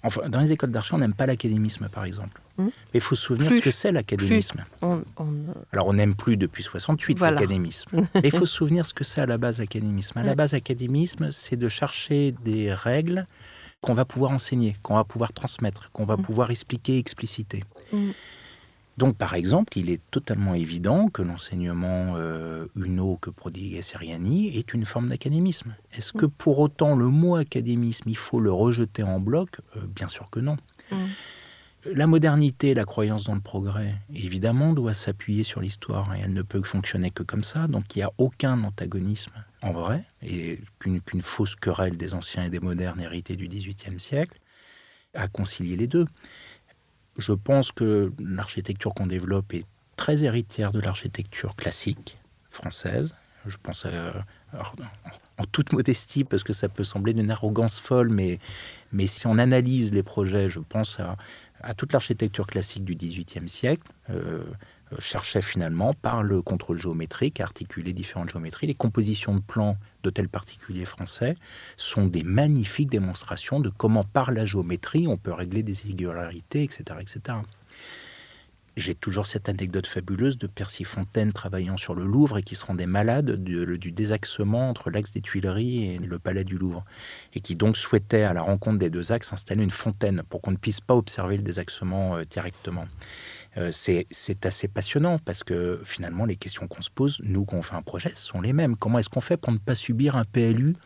[0.02, 2.40] enfin, dans les écoles d'archi, on n'aime pas l'académisme, par exemple.
[2.56, 2.66] Hmm.
[2.66, 4.64] Mais il faut se souvenir ce que c'est l'académisme.
[5.72, 7.90] Alors on n'aime plus depuis 68 l'académisme.
[8.14, 10.18] Mais il faut se souvenir ce que c'est à la base l'académisme.
[10.18, 13.26] À la base, l'académisme, c'est de chercher des règles
[13.86, 16.22] qu'on va pouvoir enseigner, qu'on va pouvoir transmettre, qu'on va hmm.
[16.22, 17.62] pouvoir expliquer, expliciter.
[17.92, 18.10] Hmm.
[18.98, 24.74] Donc, par exemple, il est totalement évident que l'enseignement euh, uno que prodigue Seriani est
[24.74, 25.76] une forme d'académisme.
[25.92, 29.60] Est-ce que pour autant le mot académisme, il faut le rejeter en bloc?
[29.76, 30.56] Euh, Bien sûr que non.
[31.94, 36.42] La modernité, la croyance dans le progrès, évidemment, doit s'appuyer sur l'histoire et elle ne
[36.42, 37.66] peut fonctionner que comme ça.
[37.68, 42.50] Donc il n'y a aucun antagonisme en vrai et qu'une fausse querelle des anciens et
[42.50, 44.38] des modernes héritée du XVIIIe siècle
[45.14, 46.06] à concilier les deux.
[47.18, 49.64] Je pense que l'architecture qu'on développe est
[49.96, 52.18] très héritière de l'architecture classique
[52.50, 53.14] française.
[53.46, 53.86] Je pense
[55.38, 58.38] en toute modestie, parce que ça peut sembler d'une arrogance folle, mais,
[58.92, 61.16] mais si on analyse les projets, je pense à,
[61.62, 64.44] à toute l'architecture classique du XVIIIe siècle, euh,
[64.92, 68.68] euh, cherchait finalement par le contrôle géométrique à articuler différentes géométries.
[68.68, 71.36] Les compositions de plans d'hôtels particuliers français
[71.76, 76.84] sont des magnifiques démonstrations de comment par la géométrie on peut régler des irrégularités, etc.
[77.00, 77.38] etc.
[78.76, 82.64] J'ai toujours cette anecdote fabuleuse de Percy Fontaine travaillant sur le Louvre et qui se
[82.64, 86.84] rendait malade du, désaxement entre l'axe des Tuileries et le palais du Louvre.
[87.32, 90.50] Et qui donc souhaitait, à la rencontre des deux axes, installer une fontaine pour qu'on
[90.50, 92.86] ne puisse pas observer le désaxement euh, directement.
[93.56, 97.62] Euh, c'est assez passionnant parce que finalement, les questions qu'on se pose, nous, quand on
[97.62, 98.76] fait un projet, sont les mêmes.
[98.76, 100.76] Comment est-ce qu'on fait pour ne pas subir un PLU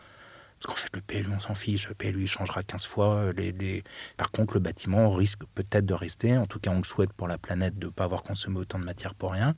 [0.60, 1.88] parce qu'en fait, le PLU, on s'en fiche.
[1.88, 3.32] Le PLU, il changera 15 fois.
[3.32, 3.82] Les,
[4.18, 6.36] Par contre, le bâtiment risque peut-être de rester.
[6.36, 8.78] En tout cas, on le souhaite pour la planète de ne pas avoir consommé autant
[8.78, 9.54] de matière pour rien.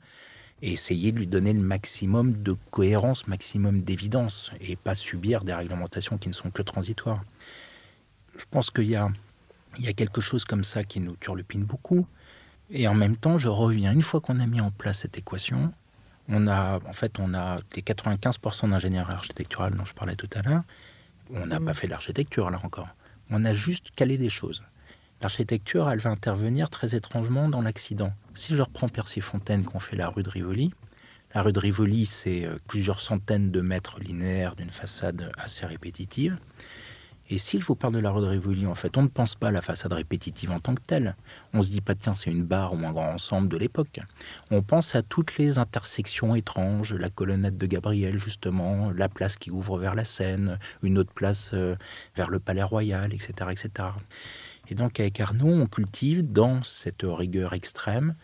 [0.61, 4.51] Et essayer de lui donner le maximum de cohérence, maximum d'évidence.
[4.61, 7.21] Et pas subir des réglementations qui ne sont que transitoires.
[8.37, 9.09] Je pense qu'il y a,
[9.79, 12.07] il y a quelque chose comme ça qui nous turlupine beaucoup.
[12.69, 13.91] Et en même temps, je reviens.
[13.91, 15.73] Une fois qu'on a mis en place cette équation,
[16.29, 20.41] on a, en fait, on a les 95% d'ingénierie architecturale dont je parlais tout à
[20.43, 20.63] l'heure
[21.31, 21.75] on n'a pas mm.
[21.75, 22.89] fait l'architecture là encore.
[23.29, 24.63] On a juste calé des choses.
[25.21, 28.13] L'architecture, elle va intervenir très étrangement dans l'accident.
[28.35, 30.73] Si je reprends Percy Fontaine qu'on fait la rue de Rivoli,
[31.33, 36.37] la rue de Rivoli, c'est euh, plusieurs centaines de mètres linéaires d'une façade assez répétitive.
[37.29, 39.47] Et s'il vous parle de la rue de Rivoli, en fait, on ne pense pas
[39.47, 41.15] à la façade répétitive en tant que telle.
[41.53, 44.01] On se dit pas, tiens, c'est une barre ou un grand ensemble de l'époque.
[44.51, 49.51] On pense à toutes les intersections étranges, la colonnette de Gabriel, justement, la place qui
[49.51, 51.75] ouvre vers la Seine, une autre place euh,
[52.15, 53.89] vers le Palais Royal, etc., etc.
[54.67, 58.15] Et donc, avec Arnaud, on cultive dans cette rigueur extrême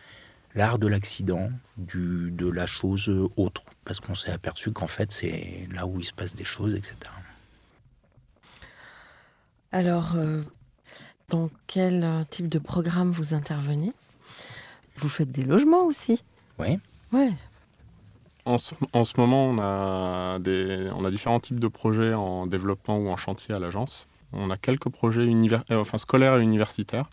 [0.56, 5.86] l'art de l'accident, de la chose autre, parce qu'on s'est aperçu qu'en fait, c'est là
[5.86, 6.96] où il se passe des choses, etc.
[9.72, 10.42] Alors, euh,
[11.30, 13.94] dans quel euh, type de programme vous intervenez?
[14.98, 16.22] Vous faites des logements aussi?
[16.60, 16.80] Oui.
[17.14, 17.32] Ouais.
[18.46, 18.74] En ce,
[19.18, 23.54] moment, on a, des, on a différents types de projets en développement ou en chantier
[23.54, 24.08] à l'agence.
[24.34, 27.10] On a quelques projets univers, euh, enfin, scolaires et universitaires.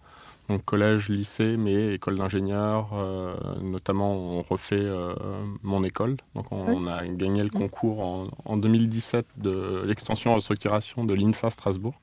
[0.48, 2.88] donc collège, lycée, mais école d'ingénieur.
[2.94, 5.14] euh, notamment, on refait euh,
[5.62, 6.16] mon école.
[6.34, 6.74] Donc, on, Oui.
[6.78, 12.00] on a gagné le concours en, en 2017 de l'extension restructuration de l'INSA Strasbourg,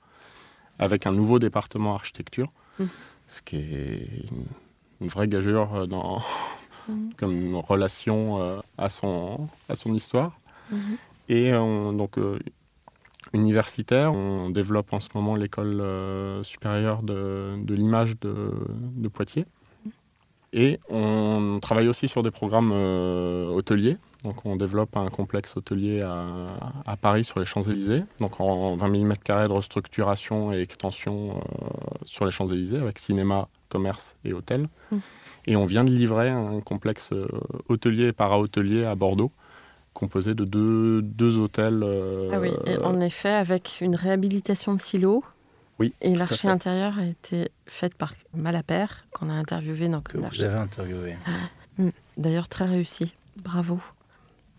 [0.80, 2.88] avec un nouveau département architecture, Mhm.
[3.28, 4.46] ce qui est une,
[5.02, 6.22] une vraie gageure euh, dans,
[6.88, 7.12] Mhm.
[7.18, 10.40] comme une relation euh, à, son, à son histoire.
[10.72, 10.98] Mhm.
[11.30, 12.40] Et on- donc euh,
[13.34, 19.46] universitaire, on développe en ce moment l'école euh, supérieure de, de l'image de, de Poitiers.
[20.54, 23.98] Et on travaille aussi sur des programmes euh, hôteliers.
[24.24, 26.28] Donc on développe un complexe hôtelier à,
[26.86, 28.04] à Paris sur les Champs-Élysées.
[28.20, 31.68] Donc en 20 000 m2 de restructuration et extension euh,
[32.06, 34.68] sur les Champs-Élysées avec cinéma, commerce et hôtel.
[34.92, 34.98] Mm.
[35.48, 37.28] Et on vient de livrer un complexe euh,
[37.68, 39.32] hôtelier et para-hôtelier à Bordeaux
[39.94, 41.82] composé de deux, deux hôtels.
[41.84, 45.24] euh, Ah oui, et en effet, avec une réhabilitation de silos.
[45.80, 50.42] Oui, Et l'archi intérieur a été faite par Malapert, qu'on a interviewé dans que vous
[50.44, 51.16] avez interviewé.
[52.18, 53.14] D'ailleurs, très réussi.
[53.44, 53.80] Bravo.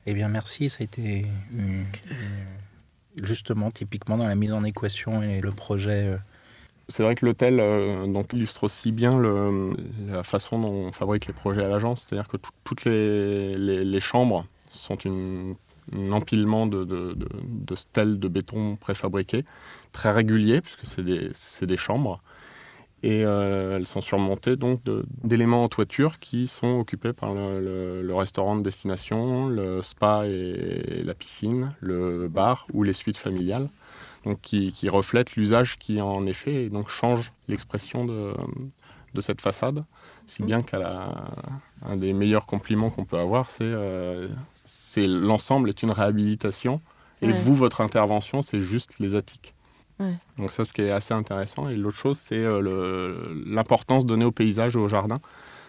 [0.07, 0.68] Eh bien, merci.
[0.68, 6.05] Ça a été une- une- justement typiquement dans la mise en équation et le projet.
[6.09, 6.16] euh,
[6.88, 9.74] C'est vrai que l'hôtel euh, donc, illustre aussi bien le-
[10.09, 13.85] la façon dont on fabrique les projets à l'agence, c'est-à-dire que tout- toutes les, les-
[13.87, 15.55] les chambres sont une,
[15.94, 19.44] un empilement de, de- de- de stèles de béton préfabriquées,
[19.94, 21.30] très réguliers, puisque c'est des,
[21.62, 22.20] des chambres,
[23.02, 24.80] et euh, elles sont surmontées donc
[25.22, 30.26] d'éléments en toiture qui sont occupés par le, le- le restaurant de destination, le spa
[30.26, 33.68] et la piscine, le bar ou les suites familiales
[34.24, 38.33] donc qui, qui reflète l'usage qui en effet et donc change l'expression de,
[39.12, 39.85] de cette façade.
[40.26, 41.26] Si bien qu'à la-
[41.87, 44.28] un des meilleurs compliments qu'on peut avoir, c'est euh,
[44.96, 46.80] l'ensemble est une réhabilitation
[47.20, 47.33] et Ouais.
[47.33, 49.53] vous, votre intervention, c'est juste les attiques.
[50.00, 50.14] Ouais.
[50.38, 51.68] Donc ça, ce qui est assez intéressant.
[51.68, 55.20] Et l'autre chose, c'est euh, l'importance donnée au paysage et au jardin.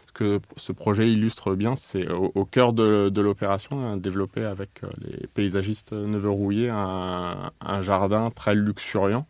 [0.08, 4.44] Ce que ce projet illustre bien, c'est au, au cœur de, de l'opération, hein, développé
[4.44, 9.28] avec euh, les paysagistes Neveu-Rouillé, un, un jardin très luxuriant,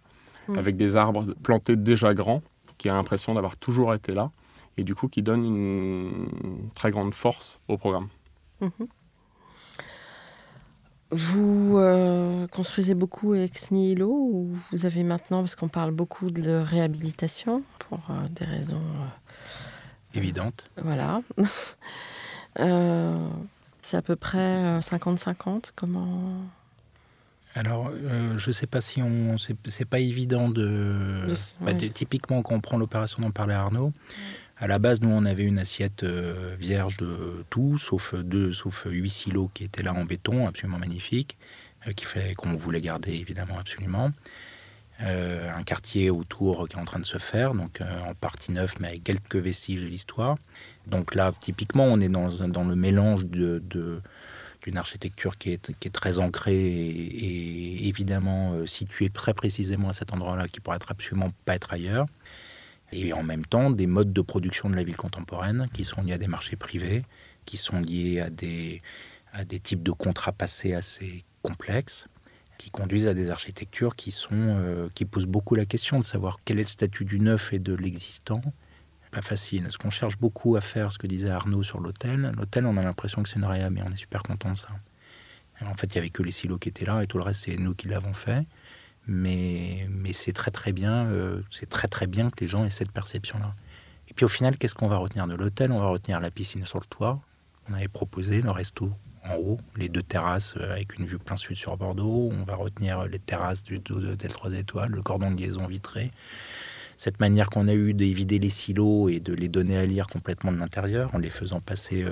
[0.56, 2.44] avec des arbres plantés déjà grands,
[2.78, 4.32] qui a l'impression d'avoir toujours été là,
[4.78, 6.28] et du coup qui donne une
[6.76, 8.10] très grande force au programme.
[8.62, 8.88] Mhm.
[11.12, 16.50] Vous euh, construisez beaucoup ex nihilo ou vous avez maintenant, parce qu'on parle beaucoup de
[16.52, 20.66] réhabilitation pour euh, des raisons, euh, évidente.
[20.82, 21.22] voilà.
[23.82, 25.72] C'est à peu près euh, 50-50.
[25.76, 26.42] Comment?
[27.54, 29.38] Alors, euh, je ne sais pas si on.
[29.38, 31.28] C'est pas évident de.
[31.60, 31.74] Bah, ouais.
[31.76, 33.94] de- typiquement, quand on prend l'opération dont parlait Arnaud,
[34.58, 38.86] à la base, nous, on avait une assiette euh, vierge de tout, sauf deux, sauf
[38.90, 41.38] huit silos qui étaient là en béton, absolument magnifiques,
[41.88, 44.12] euh, qui fait qu'on voulait garder évidemment absolument.
[45.02, 48.80] Euh, un quartier autour qui est en train de se faire, donc en partie neuf,
[48.80, 50.38] mais avec quelques vestiges de l'histoire.
[50.88, 53.62] Donc là, typiquement, on est dans, dans le mélange de,
[54.62, 60.14] d'une architecture qui est, qui est très ancrée et, évidemment située très précisément à cet
[60.14, 62.06] endroit-là, qui pourrait être absolument pas être ailleurs.
[62.92, 66.14] Et en même temps, des modes de production de la ville contemporaine qui sont liés
[66.14, 67.04] à des marchés privés,
[67.46, 68.82] qui sont liés à des,
[69.64, 72.08] types de contrats passés assez complexes,
[72.58, 76.40] qui conduisent à des architectures qui, sont, euh, qui posent beaucoup la question de savoir
[76.46, 78.42] quel est le statut du neuf et de l'existant.
[79.12, 79.66] Pas facile.
[79.70, 82.84] Ce qu'on cherche beaucoup à faire, ce que disait Arnaud sur l'hôtel, l'hôtel, on a
[82.84, 84.70] l'impression que c'est une réa, mais on est super content de ça.
[85.62, 87.46] En fait, il n'y avait que les silos qui étaient là et tout le reste,
[87.46, 88.46] c'est nous qui l'avons fait.
[89.08, 92.92] Mais, c'est très très bien, euh, c'est très très bien que les gens aient cette
[92.92, 93.54] perception-là.
[94.10, 95.72] Et puis au final, qu'est-ce qu'on va retenir de l'hôtel?
[95.72, 97.20] On va retenir la piscine sur le toit.
[97.70, 98.92] On avait proposé le resto
[99.24, 102.30] en haut, les deux terrasses euh, avec une vue plein sud sur Bordeaux.
[102.32, 105.42] On va retenir euh, les terrasses du dos de Hôtel 3 étoiles, le cordon de
[105.42, 106.12] liaison vitré.
[106.98, 110.54] Cette manière qu'on a eu d'évider les silos et de les donner à lire complètement
[110.54, 112.06] de l'intérieur, en les faisant passer,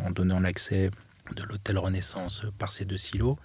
[0.00, 0.90] en donnant l'accès
[1.36, 3.36] de l'hôtel Renaissance par ces deux silos.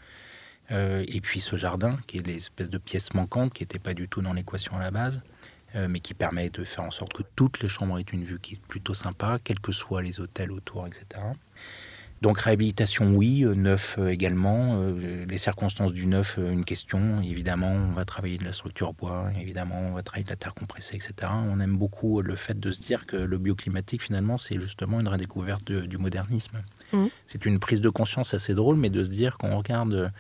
[0.72, 4.08] Euh, et puis ce jardin, qui est l'espèce de pièce manquante, qui n'était pas du
[4.08, 5.22] tout dans l'équation à la base,
[5.76, 8.40] euh, mais qui permet de faire en sorte que toutes les chambres aient une vue
[8.40, 11.22] qui est plutôt sympa, quels que soient les hôtels autour, etc.
[12.22, 14.82] Donc réhabilitation, oui, euh, neuf également.
[15.28, 17.22] Les circonstances du neuf, une question.
[17.22, 20.56] Évidemment, on va travailler de la structure bois, évidemment, on va travailler de la terre
[20.56, 21.14] compressée, etc.
[21.34, 25.10] On aime beaucoup le fait de se dire que le bioclimatique, finalement, c'est justement une
[25.10, 26.64] redécouverte de- du modernisme.
[26.94, 27.10] Mhm.
[27.28, 30.12] C'est une prise de conscience assez drôle, mais de se dire qu'on regarde...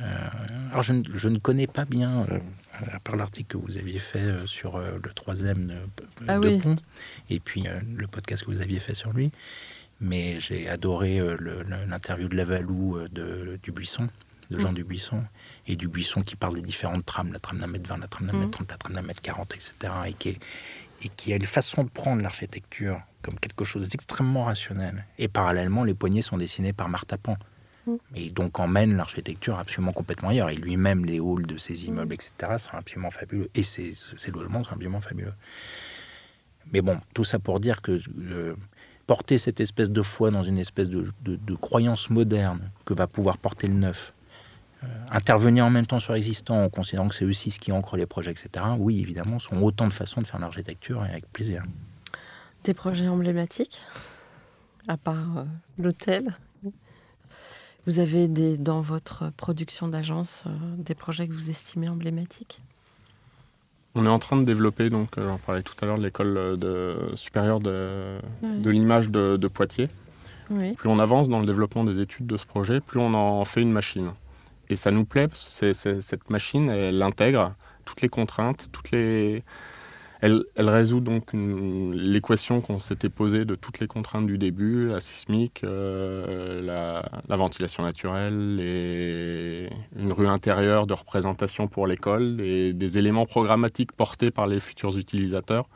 [0.00, 0.28] euh,
[0.70, 2.38] alors je ne, je ne connais pas bien, euh,
[2.92, 5.74] à part l'article que vous aviez fait euh, sur le troisième de,
[6.28, 6.58] Ah de oui.
[6.58, 6.76] Pont,
[7.28, 7.64] et puis
[7.96, 9.30] le podcast que vous aviez fait sur lui,
[10.00, 11.20] mais j'ai adoré
[11.88, 14.08] l'interview de Lavalou de, du Buisson,
[14.50, 14.74] de Jean Mm.
[14.74, 15.22] Dubuisson,
[15.68, 18.26] et du Buisson qui parle des différentes trames, la trame d'un mètre 20, la trame
[18.26, 18.38] d'un Mm.
[18.40, 19.74] mètre 30, la trame d'un mètre 40, etc.
[20.06, 20.40] Et qui, est-
[21.02, 25.04] et qui a une façon de prendre l'architecture comme quelque chose d'extrêmement rationnel.
[25.18, 27.34] Et parallèlement, les poignées sont dessinées par Martha Pan.
[27.34, 27.36] Mm.
[28.14, 30.50] Et donc emmène l'architecture absolument complètement ailleurs.
[30.50, 33.50] Et lui-même, les halls de ses immeubles, etc., sont absolument fabuleux.
[33.54, 33.94] Et ses,
[34.32, 35.34] logements sont absolument fabuleux.
[36.72, 38.54] Mais bon, tout ça pour dire que euh,
[39.06, 43.66] porter cette espèce de foi dans une espèce de croyance moderne que va pouvoir porter
[43.66, 44.12] le neuf,
[44.82, 47.96] euh, intervenir en même temps sur l'existant en considérant que c'est aussi ce qui ancre
[47.98, 51.62] les projets, etc., oui, évidemment, sont autant de façons de faire l'architecture et avec plaisir.
[52.64, 53.82] Des projets emblématiques,
[54.88, 55.44] à part euh,
[55.78, 56.34] l'hôtel
[57.90, 62.60] Vous avez des, dans votre production d'agence euh, des projets que vous estimez emblématiques?
[63.96, 66.56] On est en train de développer, donc euh, j'en parlais tout à l'heure, l'école euh,
[66.56, 68.54] de, supérieure de, Ouais.
[68.54, 69.88] de l'image de, de Poitiers.
[70.50, 70.74] Oui.
[70.74, 73.60] Plus on avance dans le développement des études de ce projet, plus on en fait
[73.60, 74.12] une machine.
[74.68, 77.54] Et ça nous plaît, parce que cette machine, elle intègre
[77.86, 79.42] toutes les contraintes, toutes les...
[80.22, 85.64] Elle, résout donc l'équation qu'on s'était posée de toutes les contraintes du début, la sismique,
[85.64, 88.58] euh, la, la ventilation naturelle,
[89.96, 95.68] une rue intérieure de représentation pour l'école, des éléments programmatiques portés par les futurs utilisateurs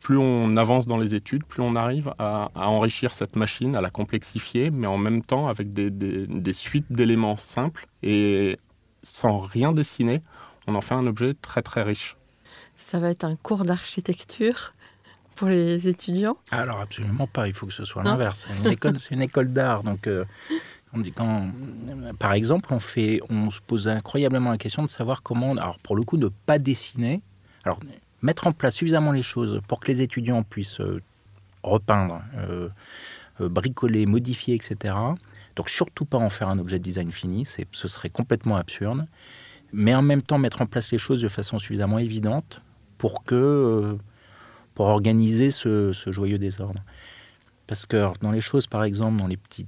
[0.00, 3.90] plus on avance dans les études, plus on arrive à, enrichir cette machine, à la
[3.90, 8.58] complexifier, mais en même temps avec des suites d'éléments simples et
[9.02, 10.20] sans rien dessiner,
[10.66, 12.16] on en fait un objet très très riche.
[12.80, 14.72] Ça va être un cours d'architecture
[15.36, 16.36] pour les étudiants.
[16.50, 18.46] Alors absolument pas, il faut que ce soit l'inverse.
[18.48, 20.24] C'est une école, c'est une école d'art, donc euh,
[20.92, 21.48] on dit quand,
[22.18, 25.96] par exemple, on fait, on se pose incroyablement la question de savoir comment, alors pour
[25.96, 27.22] le coup, ne pas dessiner,
[27.64, 27.80] alors
[28.22, 31.00] mettre en place suffisamment les choses pour que les étudiants puissent euh,
[31.62, 32.68] repeindre, euh,
[33.40, 34.94] bricoler, modifier, etc.
[35.56, 39.06] Donc surtout pas en faire un objet de design fini, ce serait complètement absurde.
[39.72, 42.60] Mais en même temps mettre en place les choses de façon suffisamment évidente
[43.00, 43.94] pour que euh,
[44.74, 46.82] pour organiser ce, ce joyeux désordre.
[47.66, 49.66] Parce que dans les choses, par exemple, dans les petits,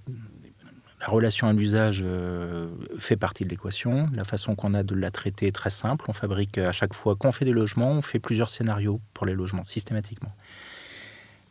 [1.01, 2.69] la relation à l'usage euh,
[2.99, 4.09] fait partie de l'équation.
[4.15, 6.05] La façon qu'on a de la traiter est très simple.
[6.09, 9.35] On fabrique à chaque fois qu'on fait des logements, on fait plusieurs scénarios pour les
[9.35, 10.33] logements systématiquement.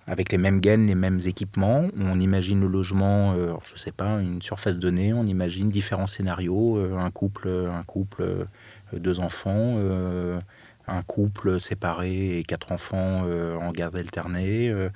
[0.07, 4.21] Avec les mêmes gaines, les mêmes équipements, on imagine le logement, euh, je sais pas,
[4.21, 8.45] une surface donnée, on imagine différents scénarios, euh, un couple, un couple, euh,
[8.93, 10.39] deux enfants, euh,
[10.87, 14.89] un couple séparé et quatre enfants euh, en garde alternée, euh,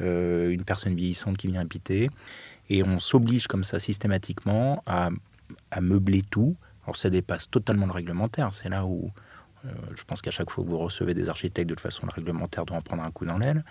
[0.00, 2.10] euh, une personne vieillissante qui vient habiter.
[2.68, 5.10] Et on s'oblige comme ça systématiquement à,
[5.80, 6.56] meubler tout.
[6.84, 8.54] Alors ça dépasse totalement le réglementaire.
[8.54, 9.10] C'est là où
[9.94, 12.64] je pense qu'à chaque fois que vous recevez des architectes, de toute façon, le réglementaire
[12.64, 13.62] doit en prendre un coup dans l'aile.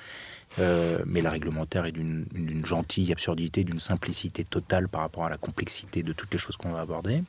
[0.57, 6.03] Mais le réglementaire est d'une gentille absurdité, d'une simplicité totale par rapport à la complexité
[6.03, 7.23] de toutes les choses qu'on va aborder.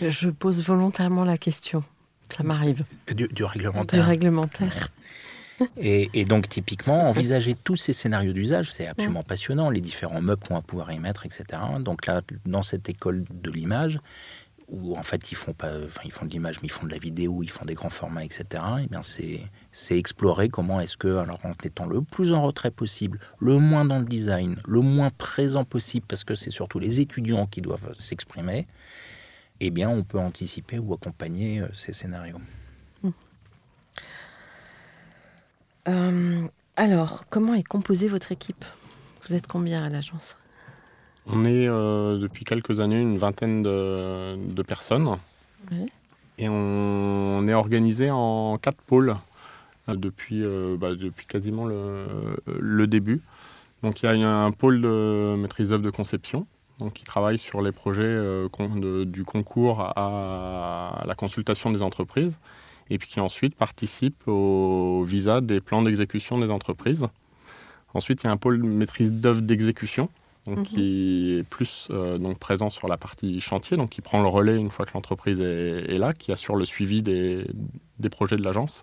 [0.00, 1.82] Je pose volontairement la question.
[2.34, 2.84] Ça m'arrive.
[3.08, 4.06] Du, du Du réglementaire.
[4.06, 4.88] réglementaire.
[5.76, 10.42] Et, et donc, typiquement, envisager tous ces scénarios d'usage, c'est absolument passionnant, les différents meubles
[10.46, 11.44] qu'on va pouvoir y mettre, etc.
[11.80, 13.98] Donc là, dans cette école de l'image,
[14.68, 16.92] où en fait ils font pas, enfin ils font de l'image, mais ils font de
[16.92, 18.62] la vidéo, ils font des grands formats, etc.
[18.82, 19.40] Et bien c'est
[19.72, 23.84] c'est explorer comment est-ce que, alors en étant le plus en retrait possible, le moins
[23.84, 27.94] dans le design, le moins présent possible, parce que c'est surtout les étudiants qui doivent
[27.98, 28.66] s'exprimer,
[29.60, 32.40] eh bien on peut anticiper ou accompagner euh, ces scénarios.
[35.88, 36.46] Euh,
[36.76, 38.64] alors, comment est composée votre équipe?
[39.26, 40.36] Vous êtes combien à l'agence?
[41.26, 45.16] On est euh, depuis quelques années une vingtaine de, de personnes
[45.70, 45.90] Oui.
[46.36, 46.54] et on,
[47.38, 49.14] on est organisé en quatre pôles
[49.88, 52.06] euh, depuis, euh, bah, depuis quasiment le,
[52.60, 53.22] le début.
[53.82, 56.46] Donc il y a un pôle de maîtrise d'œuvre de conception
[56.78, 62.34] donc, qui travaille sur les projets euh, de- du concours à, la consultation des entreprises
[62.90, 67.06] et puis qui ensuite participe au visa des plans d'exécution des entreprises.
[67.94, 70.08] Ensuite, il y a un pôle maîtrise d'œuvre d'exécution
[70.46, 70.64] donc Mhm.
[70.64, 74.56] qui est plus euh, donc présent sur la partie chantier, donc qui prend le relais
[74.56, 77.44] une fois que l'entreprise est, est là, qui assure le suivi des,
[77.98, 78.82] des projets de l'agence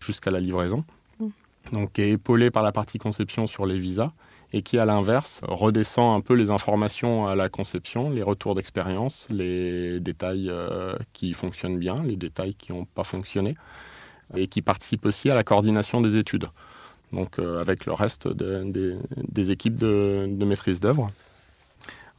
[0.00, 0.84] jusqu'à la livraison.
[1.18, 1.30] Mhm.
[1.72, 4.10] Donc qui est épaulé par la partie conception sur les visas
[4.52, 9.26] et qui à l'inverse redescend un peu les informations à la conception, les retours d'expérience,
[9.30, 13.56] les détails euh, qui fonctionnent bien, les détails qui n'ont pas fonctionné
[14.36, 16.48] et qui participe aussi à la coordination des études
[17.12, 18.96] donc euh, avec le reste de-
[19.28, 21.10] des- équipes de, maîtrise d'œuvre.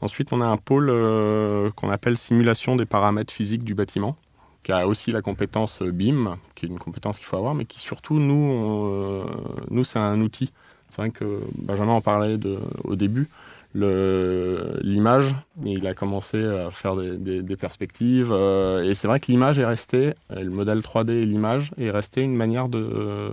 [0.02, 4.16] Ensuite, on a un pôle euh, qu'on appelle simulation des paramètres physiques du bâtiment,
[4.64, 7.80] qui a aussi la compétence BIM, qui est une compétence qu'il faut avoir, mais qui
[7.80, 9.24] surtout, nous,
[9.70, 10.52] nous c'est un outil.
[10.90, 12.38] C'est vrai que Benjamin en parlait
[12.84, 13.28] au début.
[13.76, 19.66] L'image, il a commencé à faire des, perspectives, euh, et c'est vrai que l'image est
[19.66, 23.32] restée, euh, le modèle 3D et l'image est resté une manière de,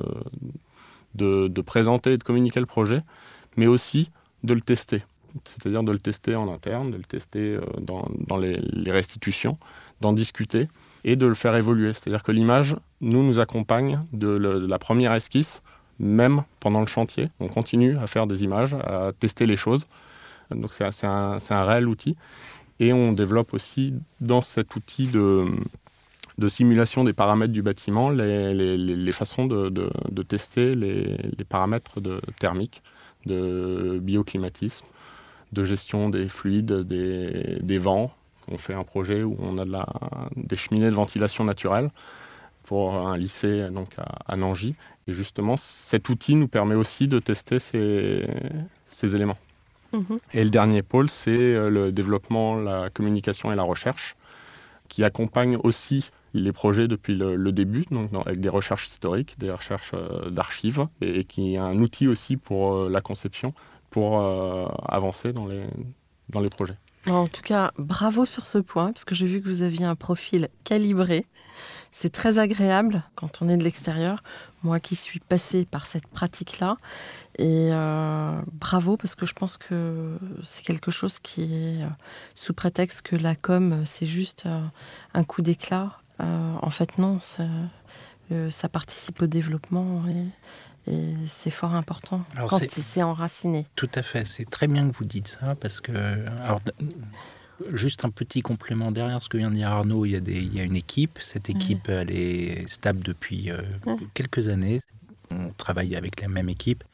[1.14, 3.02] de, présenter et de communiquer le projet,
[3.56, 4.10] mais aussi
[4.42, 5.04] de le tester.
[5.44, 9.58] C'est-à-dire de le tester en interne, de le tester dans, les, restitutions,
[10.00, 10.68] d'en discuter
[11.04, 11.92] et de le faire évoluer.
[11.92, 15.62] C'est-à-dire que l'image, nous, nous accompagne de la première esquisse
[15.98, 17.30] même pendant le chantier.
[17.40, 19.86] On continue à faire des images, à tester les choses.
[20.50, 22.16] Donc c'est un, réel outil.
[22.78, 25.46] Et on développe aussi dans cet outil de,
[26.48, 31.16] simulation des paramètres du bâtiment les, façons de, tester les,
[31.48, 32.82] paramètres de thermiques,
[33.24, 34.86] de bioclimatisme,
[35.52, 38.12] de gestion des fluides, des, des vents.
[38.48, 39.86] On fait un projet où on a de la,
[40.36, 41.90] des cheminées de ventilation naturelle
[42.66, 44.74] pour un lycée donc à, à Nangy.
[45.08, 48.26] Et justement, cet outil nous permet aussi de tester ces,
[48.88, 49.38] ces éléments.
[49.92, 50.18] Mhm.
[50.34, 54.16] Et le dernier pôle, c'est euh, le développement, la communication et la recherche,
[54.88, 59.92] qui accompagne aussi les projets depuis le, début, donc avec des recherches historiques, des recherches
[59.94, 63.54] euh, d'archives, et, qui est un outil aussi pour euh, la conception,
[63.90, 64.20] pour
[64.88, 65.64] avancer dans les,
[66.28, 66.76] dans les projets.
[67.08, 69.94] En tout cas, bravo sur ce point, parce que j'ai vu que vous aviez un
[69.94, 71.24] profil calibré.
[71.92, 74.22] C'est très agréable quand on est de l'extérieur
[74.66, 76.76] moi qui suis passée par cette pratique-là.
[77.38, 81.88] Et euh, bravo, parce que je pense que c'est quelque chose qui est euh,
[82.34, 84.60] sous prétexte que la com, c'est juste euh,
[85.14, 85.98] un coup d'éclat.
[86.18, 90.02] en fait, non, ça, participe au développement
[91.26, 93.66] c'est fort important quand c'est enraciné.
[93.74, 95.92] Tout à fait, c'est très bien que vous dites ça, parce que
[96.42, 96.60] alors,
[97.72, 100.36] Juste un petit complément derrière ce que vient de dire Arnaud, il y a, des,
[100.36, 101.18] il y a une équipe.
[101.22, 103.62] Cette équipe, elle est stable depuis euh,
[104.12, 104.82] quelques années.
[105.30, 106.84] On travaille avec la même équipe.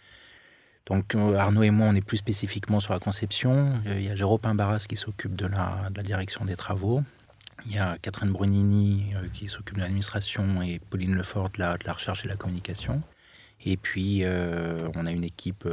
[0.87, 3.81] Donc euh, Arnaud et moi, on est plus spécifiquement sur la conception.
[3.87, 7.03] Euh, il y a Jérôme Barras qui s'occupe de la, de la, direction des travaux.
[7.67, 11.85] Il y a Catherine Brunini qui s'occupe de l'administration et Pauline Lefort de la, de
[11.85, 13.03] la, recherche et la communication.
[13.65, 15.67] Et puis, on a une équipe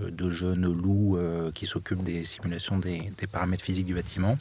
[0.00, 4.38] euh, de jeunes loups euh, qui s'occupent des simulations des, paramètres physiques du bâtiment.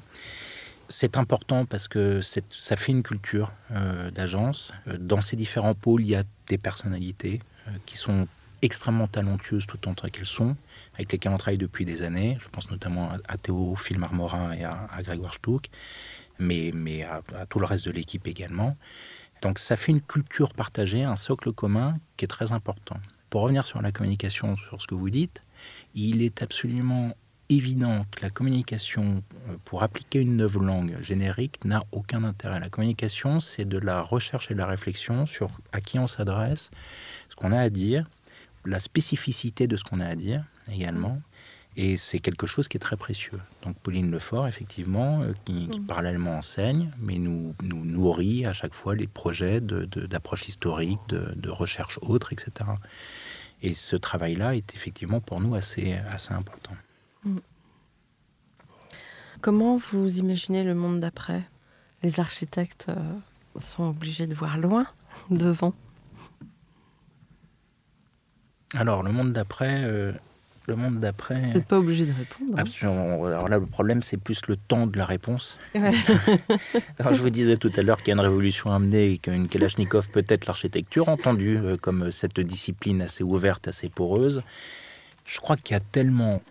[0.89, 4.73] C'est important parce que ça fait une culture euh, d'agence.
[4.99, 7.39] Dans ces différents pôles, il y a des personnalités
[7.85, 8.27] qui sont
[8.61, 10.55] extrêmement talentueuses tout autant qu'elles sont,
[10.95, 12.37] avec lesquelles on travaille depuis des années.
[12.39, 15.69] Je pense notamment à Théo Phil Morin et à, Grégoire Stuck,
[16.37, 18.75] mais, à, tout le reste de l'équipe également.
[19.43, 22.95] Donc ça fait une culture partagée, un socle commun qui est très important.
[23.29, 25.43] Pour revenir sur la communication, sur ce que vous dites,
[25.95, 27.13] il est absolument
[27.49, 32.61] évident que la communication euh, pour appliquer une nouvelle langue générique n'a aucun intérêt.
[32.61, 36.71] La communication, c'est de la recherche et de la réflexion sur à qui on s'adresse,
[37.29, 38.09] ce qu'on a à dire,
[38.63, 41.21] la spécificité de ce qu'on a à dire également.
[41.75, 43.39] Et c'est quelque chose qui est très précieux.
[43.63, 48.95] Donc Pauline Lefort, effectivement, euh, qui, parallèlement enseigne, mais nous, nous nourrit à chaque fois
[48.95, 52.69] les projets d'approche de, historique, de, de recherche autre, etc.
[53.63, 56.75] Et ce travail-là est effectivement pour nous assez, assez important.
[57.23, 57.37] Mm.
[59.41, 61.43] Comment vous imaginez le monde d'après?
[62.01, 64.85] Les architectes euh, sont obligés de voir loin,
[65.29, 65.73] devant?
[68.75, 70.13] Alors, le monde d'après, euh,
[70.65, 71.41] le monde d'après.
[71.41, 72.51] Vous n'êtes pas obligé de répondre.
[72.53, 72.61] Hein.
[72.61, 73.25] Absolument.
[73.25, 75.57] Alors là, le problème, c'est plus le temps de la réponse.
[75.75, 79.17] Alors, je vous disais tout à l'heure qu'il y a une révolution à amener et
[79.17, 84.41] qu'une Kalachnikov peut être l'architecture, entendue euh, comme cette discipline assez ouverte, assez poreuse.
[85.25, 86.41] Je crois qu'il y a tellement.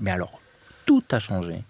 [0.00, 0.40] Mais alors,
[0.86, 1.62] tout a changé.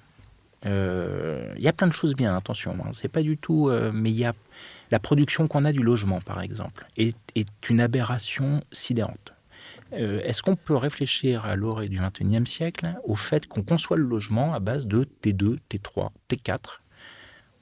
[0.64, 2.76] Euh, il y a plein de choses bien, attention.
[2.80, 2.90] Hein.
[2.92, 3.68] C'est pas du tout.
[3.68, 4.32] Euh, mais il y a
[4.90, 9.31] la production qu'on a du logement, par exemple, est, est une aberration sidérante.
[9.92, 14.04] Euh, est-ce qu'on peut réfléchir à l'orée du XXIe siècle au fait qu'on conçoit le
[14.04, 16.80] logement à base de T2, T3, T4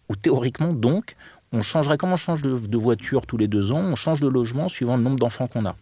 [0.09, 1.17] Ou théoriquement, donc,
[1.53, 4.69] on changerait, comme on change de, voiture tous les deux ans, on change de logement
[4.69, 5.77] suivant le nombre d'enfants qu'on a.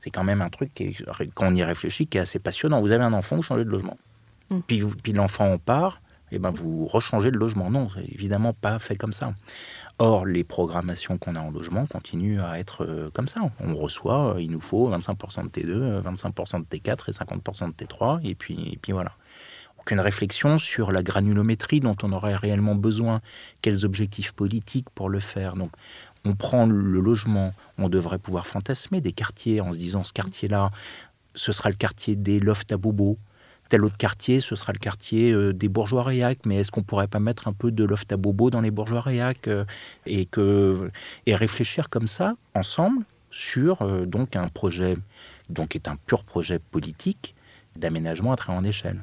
[0.00, 0.96] C'est quand même un truc, qui
[1.34, 2.80] quand on y réfléchit, qui est assez passionnant.
[2.80, 3.96] Vous avez un enfant, vous changez de logement.
[4.50, 4.58] Mm.
[4.66, 6.00] Puis, puis l'enfant part,
[6.32, 7.70] et eh ben vous rechangez de logement.
[7.70, 9.32] Non, c'est évidemment pas fait comme ça.
[9.98, 13.40] Or, les programmations qu'on a en logement continuent à être euh, comme ça.
[13.60, 17.84] On reçoit, euh, il nous faut 25% de T2, 25% de T4 et 50% de
[17.84, 19.12] T3, et puis, et puis voilà.
[19.78, 23.20] Aucune réflexion sur la granulométrie dont on aurait réellement besoin,
[23.62, 25.54] quels objectifs politiques pour le faire?
[25.54, 25.70] Donc,
[26.24, 30.70] on prend le logement, on devrait pouvoir fantasmer des quartiers en se disant ce quartier-là,
[31.34, 33.18] ce sera le quartier des lofts à bobo,
[33.68, 36.40] tel autre quartier, ce sera le quartier euh, des bourgeois réac.
[36.46, 39.00] Mais est-ce qu'on pourrait pas mettre un peu de loft à bobo dans les bourgeois
[39.00, 39.64] réac euh,
[40.06, 40.90] et, que,
[41.26, 44.96] et réfléchir comme ça, ensemble, sur euh, donc un projet,
[45.48, 47.34] donc qui est un pur projet politique
[47.76, 49.02] d'aménagement à très grande échelle.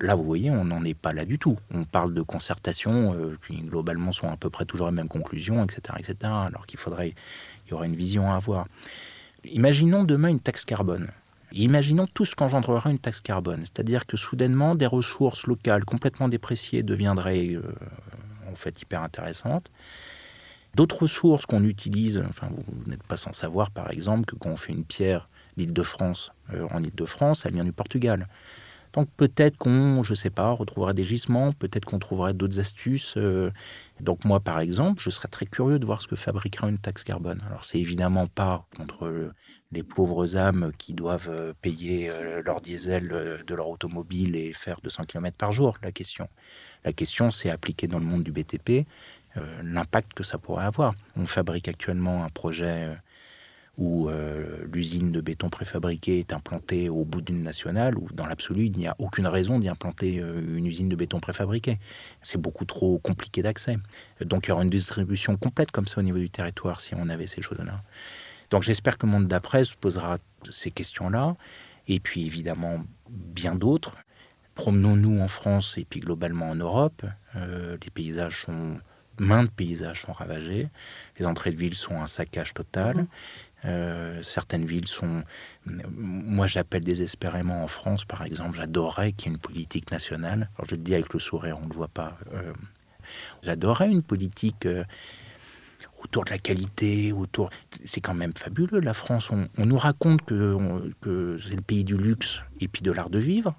[0.00, 1.56] Là, vous voyez, on n'en est pas là du tout.
[1.70, 5.98] On parle de concertation, qui globalement sont à peu près toujours les mêmes conclusions, etc.,
[6.00, 6.16] etc.
[6.24, 7.14] Alors qu'il faudrait,
[7.66, 8.66] il y aurait une vision à avoir.
[9.44, 11.12] Imaginons demain une taxe carbone.
[11.56, 16.82] Imaginons tout ce qu'engendrera une taxe carbone, c'est-à-dire que soudainement des ressources locales complètement dépréciées
[16.82, 17.62] deviendraient euh,
[18.50, 19.70] en fait hyper intéressantes.
[20.74, 24.56] D'autres ressources qu'on utilise, enfin vous, n'êtes pas sans savoir par exemple que quand on
[24.56, 28.26] fait une pierre d'Île-de-France euh, en Île-de-France, elle vient du Portugal.
[28.92, 33.14] Donc peut-être qu'on, je ne sais pas, retrouverait des gisements, peut-être qu'on trouverait d'autres astuces.
[33.16, 33.52] Euh.
[34.00, 37.04] donc moi, par exemple, je serais très curieux de voir ce que fabriquerait une taxe
[37.04, 37.40] carbone.
[37.46, 39.32] Alors c'est évidemment pas contre
[39.74, 44.52] les pauvres âmes qui doivent euh, payer euh, leur diesel euh, de leur automobile et
[44.52, 46.28] faire 200 km par jour, la question.
[46.84, 48.86] La question, c'est appliquer dans le monde du BTP
[49.64, 50.94] l'impact que ça pourrait avoir.
[51.16, 52.96] On fabrique actuellement un projet
[53.78, 54.08] où
[54.70, 58.86] l'usine de béton préfabriqué est implantée au bout d'une nationale, où dans l'absolu, il n'y
[58.86, 61.80] a aucune raison d'y implanter une usine de béton préfabriqué.
[62.22, 63.78] C'est beaucoup trop compliqué d'accès.
[64.20, 67.08] Donc il y aura une distribution complète comme ça au niveau du territoire si on
[67.08, 67.82] avait ces choses-là.
[68.54, 71.34] Donc j'espère que le monde d'après se posera ces questions-là,
[71.88, 73.96] et puis évidemment bien d'autres.
[74.54, 77.04] Promenons-nous en France et puis globalement en Europe.
[77.34, 78.78] Euh, les paysages sont,
[79.18, 80.68] maintes paysages sont ravagés.
[81.18, 82.98] Les entrées de ville sont un saccage total.
[82.98, 83.06] Mhm.
[83.64, 85.24] Euh, certaines villes sont.
[85.66, 90.48] Moi, j'appelle désespérément en France, par exemple, j'adorerais qu'il y ait une politique nationale.
[90.54, 92.16] Alors, je le dis avec le sourire, on ne le voit pas.
[92.32, 92.52] Euh,
[93.42, 94.68] j'adorerais une politique
[96.04, 97.50] autour de la qualité, autour.
[97.84, 99.30] C'est quand même fabuleux, la France.
[99.30, 100.56] On, nous raconte que,
[101.48, 103.54] c'est le pays du luxe et puis de l'art de vivre.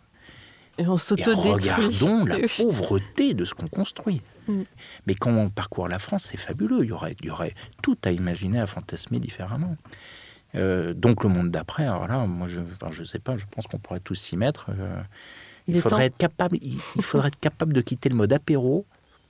[0.78, 4.22] Et on Regardons la pauvreté de ce qu'on construit.
[4.48, 4.64] Mm.
[5.08, 6.84] Mais quand on parcourt la France, c'est fabuleux.
[6.84, 9.78] Il y, aurait, il y aurait tout à imaginer, à fantasmer différemment.
[10.56, 13.80] Euh, donc le monde d'après, alors là, moi, je ne sais pas, je pense qu'on
[13.80, 14.68] pourrait tous s'y mettre.
[14.70, 15.02] Euh,
[15.68, 18.86] il, faudrait être capable, il, faudrait être capable de quitter le mode apéro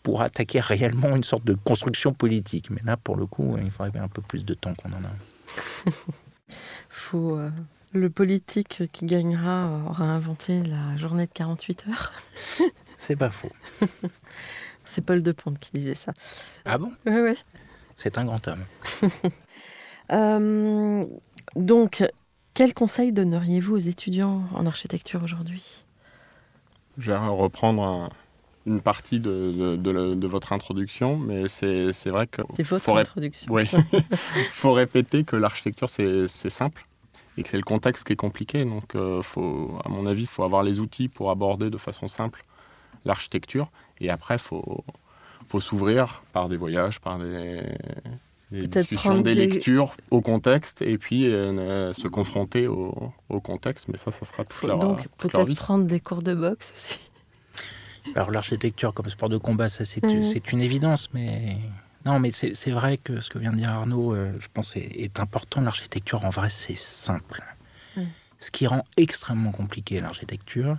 [0.06, 2.70] pour attaquer réellement une sorte de construction politique.
[2.70, 5.92] Mais là, pour le coup, il faudrait un peu plus de temps qu'on en a.
[6.90, 7.50] Faut, euh,
[7.92, 12.14] le politique qui gagnera aura inventé la journée de 48 heures.
[13.00, 13.52] C'est pas faux.
[14.86, 16.14] C'est Paul de Ponte qui disait ça.
[16.66, 16.92] Ah bon?
[17.08, 17.44] Oui, oui.
[17.98, 18.64] C'est un grand homme.
[20.12, 21.04] Euh,
[21.56, 22.04] donc,
[22.54, 25.84] quel conseil donneriez-vous aux étudiants en architecture aujourd'hui?
[27.00, 28.10] Je vais reprendre un,
[28.66, 32.42] une partie de, de, votre introduction, mais c'est vrai que...
[32.56, 33.52] C'est votre introduction.
[33.52, 33.70] Oui.
[33.94, 34.02] Il
[34.52, 36.86] faut répéter que l'architecture, c'est simple
[37.38, 38.64] et que c'est le contexte qui est compliqué.
[38.64, 42.08] Donc, euh, faut, à mon avis, il faut avoir les outils pour aborder de façon
[42.08, 42.46] simple
[43.04, 43.70] l'architecture.
[44.00, 44.84] Et après, il faut,
[45.48, 47.62] faut s'ouvrir par des voyages, par des,
[48.52, 53.90] discussions, des, lectures au contexte et puis euh, se confronter au, au, contexte.
[53.90, 57.00] Mais ça, ça sera tout leur, Donc, peut-être prendre des cours de boxe aussi.
[58.14, 60.24] Alors l'architecture comme sport de combat, ça c'est mhm.
[60.52, 61.58] une évidence, mais
[62.06, 65.20] non, mais c'est vrai que ce que vient de dire Arnaud, euh, je pense, est,
[65.20, 65.62] important.
[65.62, 67.44] L'architecture, en vrai, c'est simple.
[68.38, 70.78] Ce qui rend extrêmement compliqué l'architecture,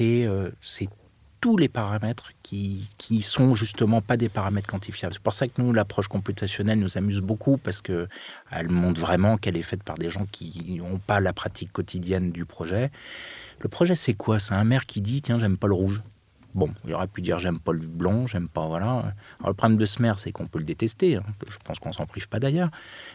[0.00, 0.88] euh, c'est
[1.40, 5.14] tous les paramètres qui, qui sont justement pas des paramètres quantifiables.
[5.14, 8.06] C'est pour ça que nous, l'approche computationnelle nous amuse beaucoup parce que
[8.50, 12.30] elle montre vraiment qu'elle est faite par des gens qui n'ont pas la pratique quotidienne
[12.30, 12.92] du projet.
[13.60, 14.38] Le projet, c'est quoi?
[14.38, 16.02] C'est un maire qui dit tiens, j'aime pas le rouge.
[16.54, 19.12] Bon, il aurait pu dire j'aime pas le blanc, j'aime pas, voilà.
[19.44, 21.24] Le problème de maire, c'est qu'on peut le détester, hein.
[21.48, 22.68] je pense qu'on s'en prive pas d'ailleurs,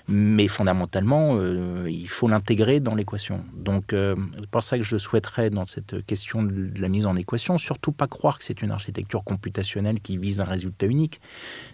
[0.10, 3.46] mais fondamentalement, euh, il faut l'intégrer dans l'équation.
[3.54, 7.16] Donc, euh, c'est pour ça que je souhaiterais, dans cette question de la mise en
[7.16, 11.22] équation, surtout pas croire que c'est une architecture computationnelle qui vise un résultat unique.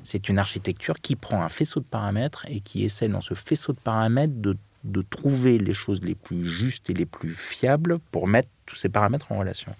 [0.03, 3.74] C'est une architecture qui prend un faisceau de paramètres et qui essaie, dans ce faisceau
[3.74, 8.49] de paramètres, de trouver les choses les plus justes et les plus fiables pour mettre
[8.68, 9.74] tous ces paramètres en relation.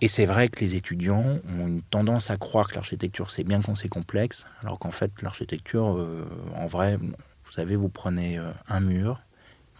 [0.00, 3.60] Et c'est vrai que les étudiants ont une tendance à croire que l'architecture c'est bien
[3.60, 6.24] quand c'est complexe, alors qu'en fait l'architecture, euh,
[6.54, 9.20] en vrai, vous savez, vous prenez euh, un mur,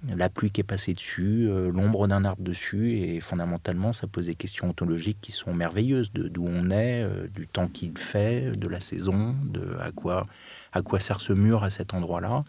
[0.09, 4.27] la pluie qui est passée dessus, euh, l'ombre d'un arbre dessus, et fondamentalement ça pose
[4.27, 8.67] des questions ontologiques qui sont merveilleuses, de d'où on est, du temps qu'il fait, de
[8.67, 10.27] la saison, de à quoi,
[10.73, 12.43] à quoi sert ce mur à cet endroit-là.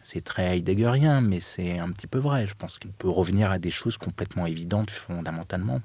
[0.00, 2.46] C'est très heideggerien, mais c'est un petit peu vrai.
[2.46, 5.82] Je pense qu'il peut revenir à des choses complètement évidentes fondamentalement.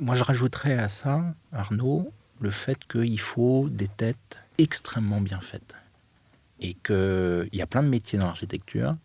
[0.00, 1.22] Moi, je rajouterais à ça,
[1.52, 5.74] Arnaud, le fait qu'il faut des têtes extrêmement bien faites.
[6.60, 8.96] Et qu'il y a plein de métiers dans l'architecture,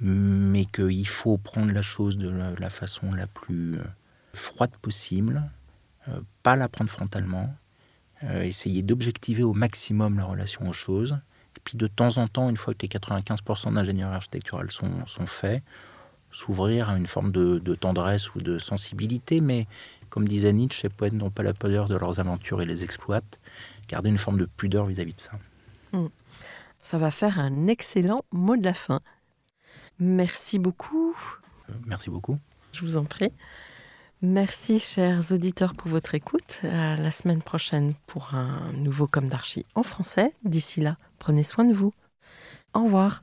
[0.00, 3.84] mais qu'il faut prendre la chose de la, façon la plus euh,
[4.34, 5.42] froide possible,
[6.08, 7.54] euh, pas la prendre frontalement,
[8.24, 11.18] euh, essayer d'objectiver au maximum la relation aux choses.
[11.56, 15.26] Et puis de temps en temps, une fois que les 95% d'ingénierie architecturale sont, sont
[15.26, 15.62] faits,
[16.30, 19.66] s'ouvrir à une forme de, de, tendresse ou de sensibilité, mais
[20.10, 23.40] comme disait Nietzsche, ces poètes n'ont pas la pudeur de leurs aventures et les exploitent.
[23.88, 25.32] Garder une forme de pudeur vis-à-vis de ça.
[25.92, 26.08] Hmm.
[26.80, 29.00] Ça va faire un excellent mot de la fin.
[29.98, 31.16] Merci beaucoup.
[31.70, 32.38] Euh, merci beaucoup.
[32.72, 33.32] Je vous en prie.
[34.22, 36.60] Merci, chers auditeurs, pour votre écoute.
[36.62, 40.32] À la semaine prochaine pour un nouveau Comme d'Archie en français.
[40.44, 41.92] D'ici là, prenez soin de vous.
[42.72, 43.22] Au revoir.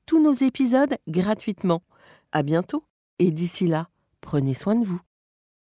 [0.11, 1.83] tous nos épisodes gratuitement.
[2.33, 2.83] À bientôt
[3.17, 3.87] et d'ici là,
[4.19, 4.99] prenez soin de vous.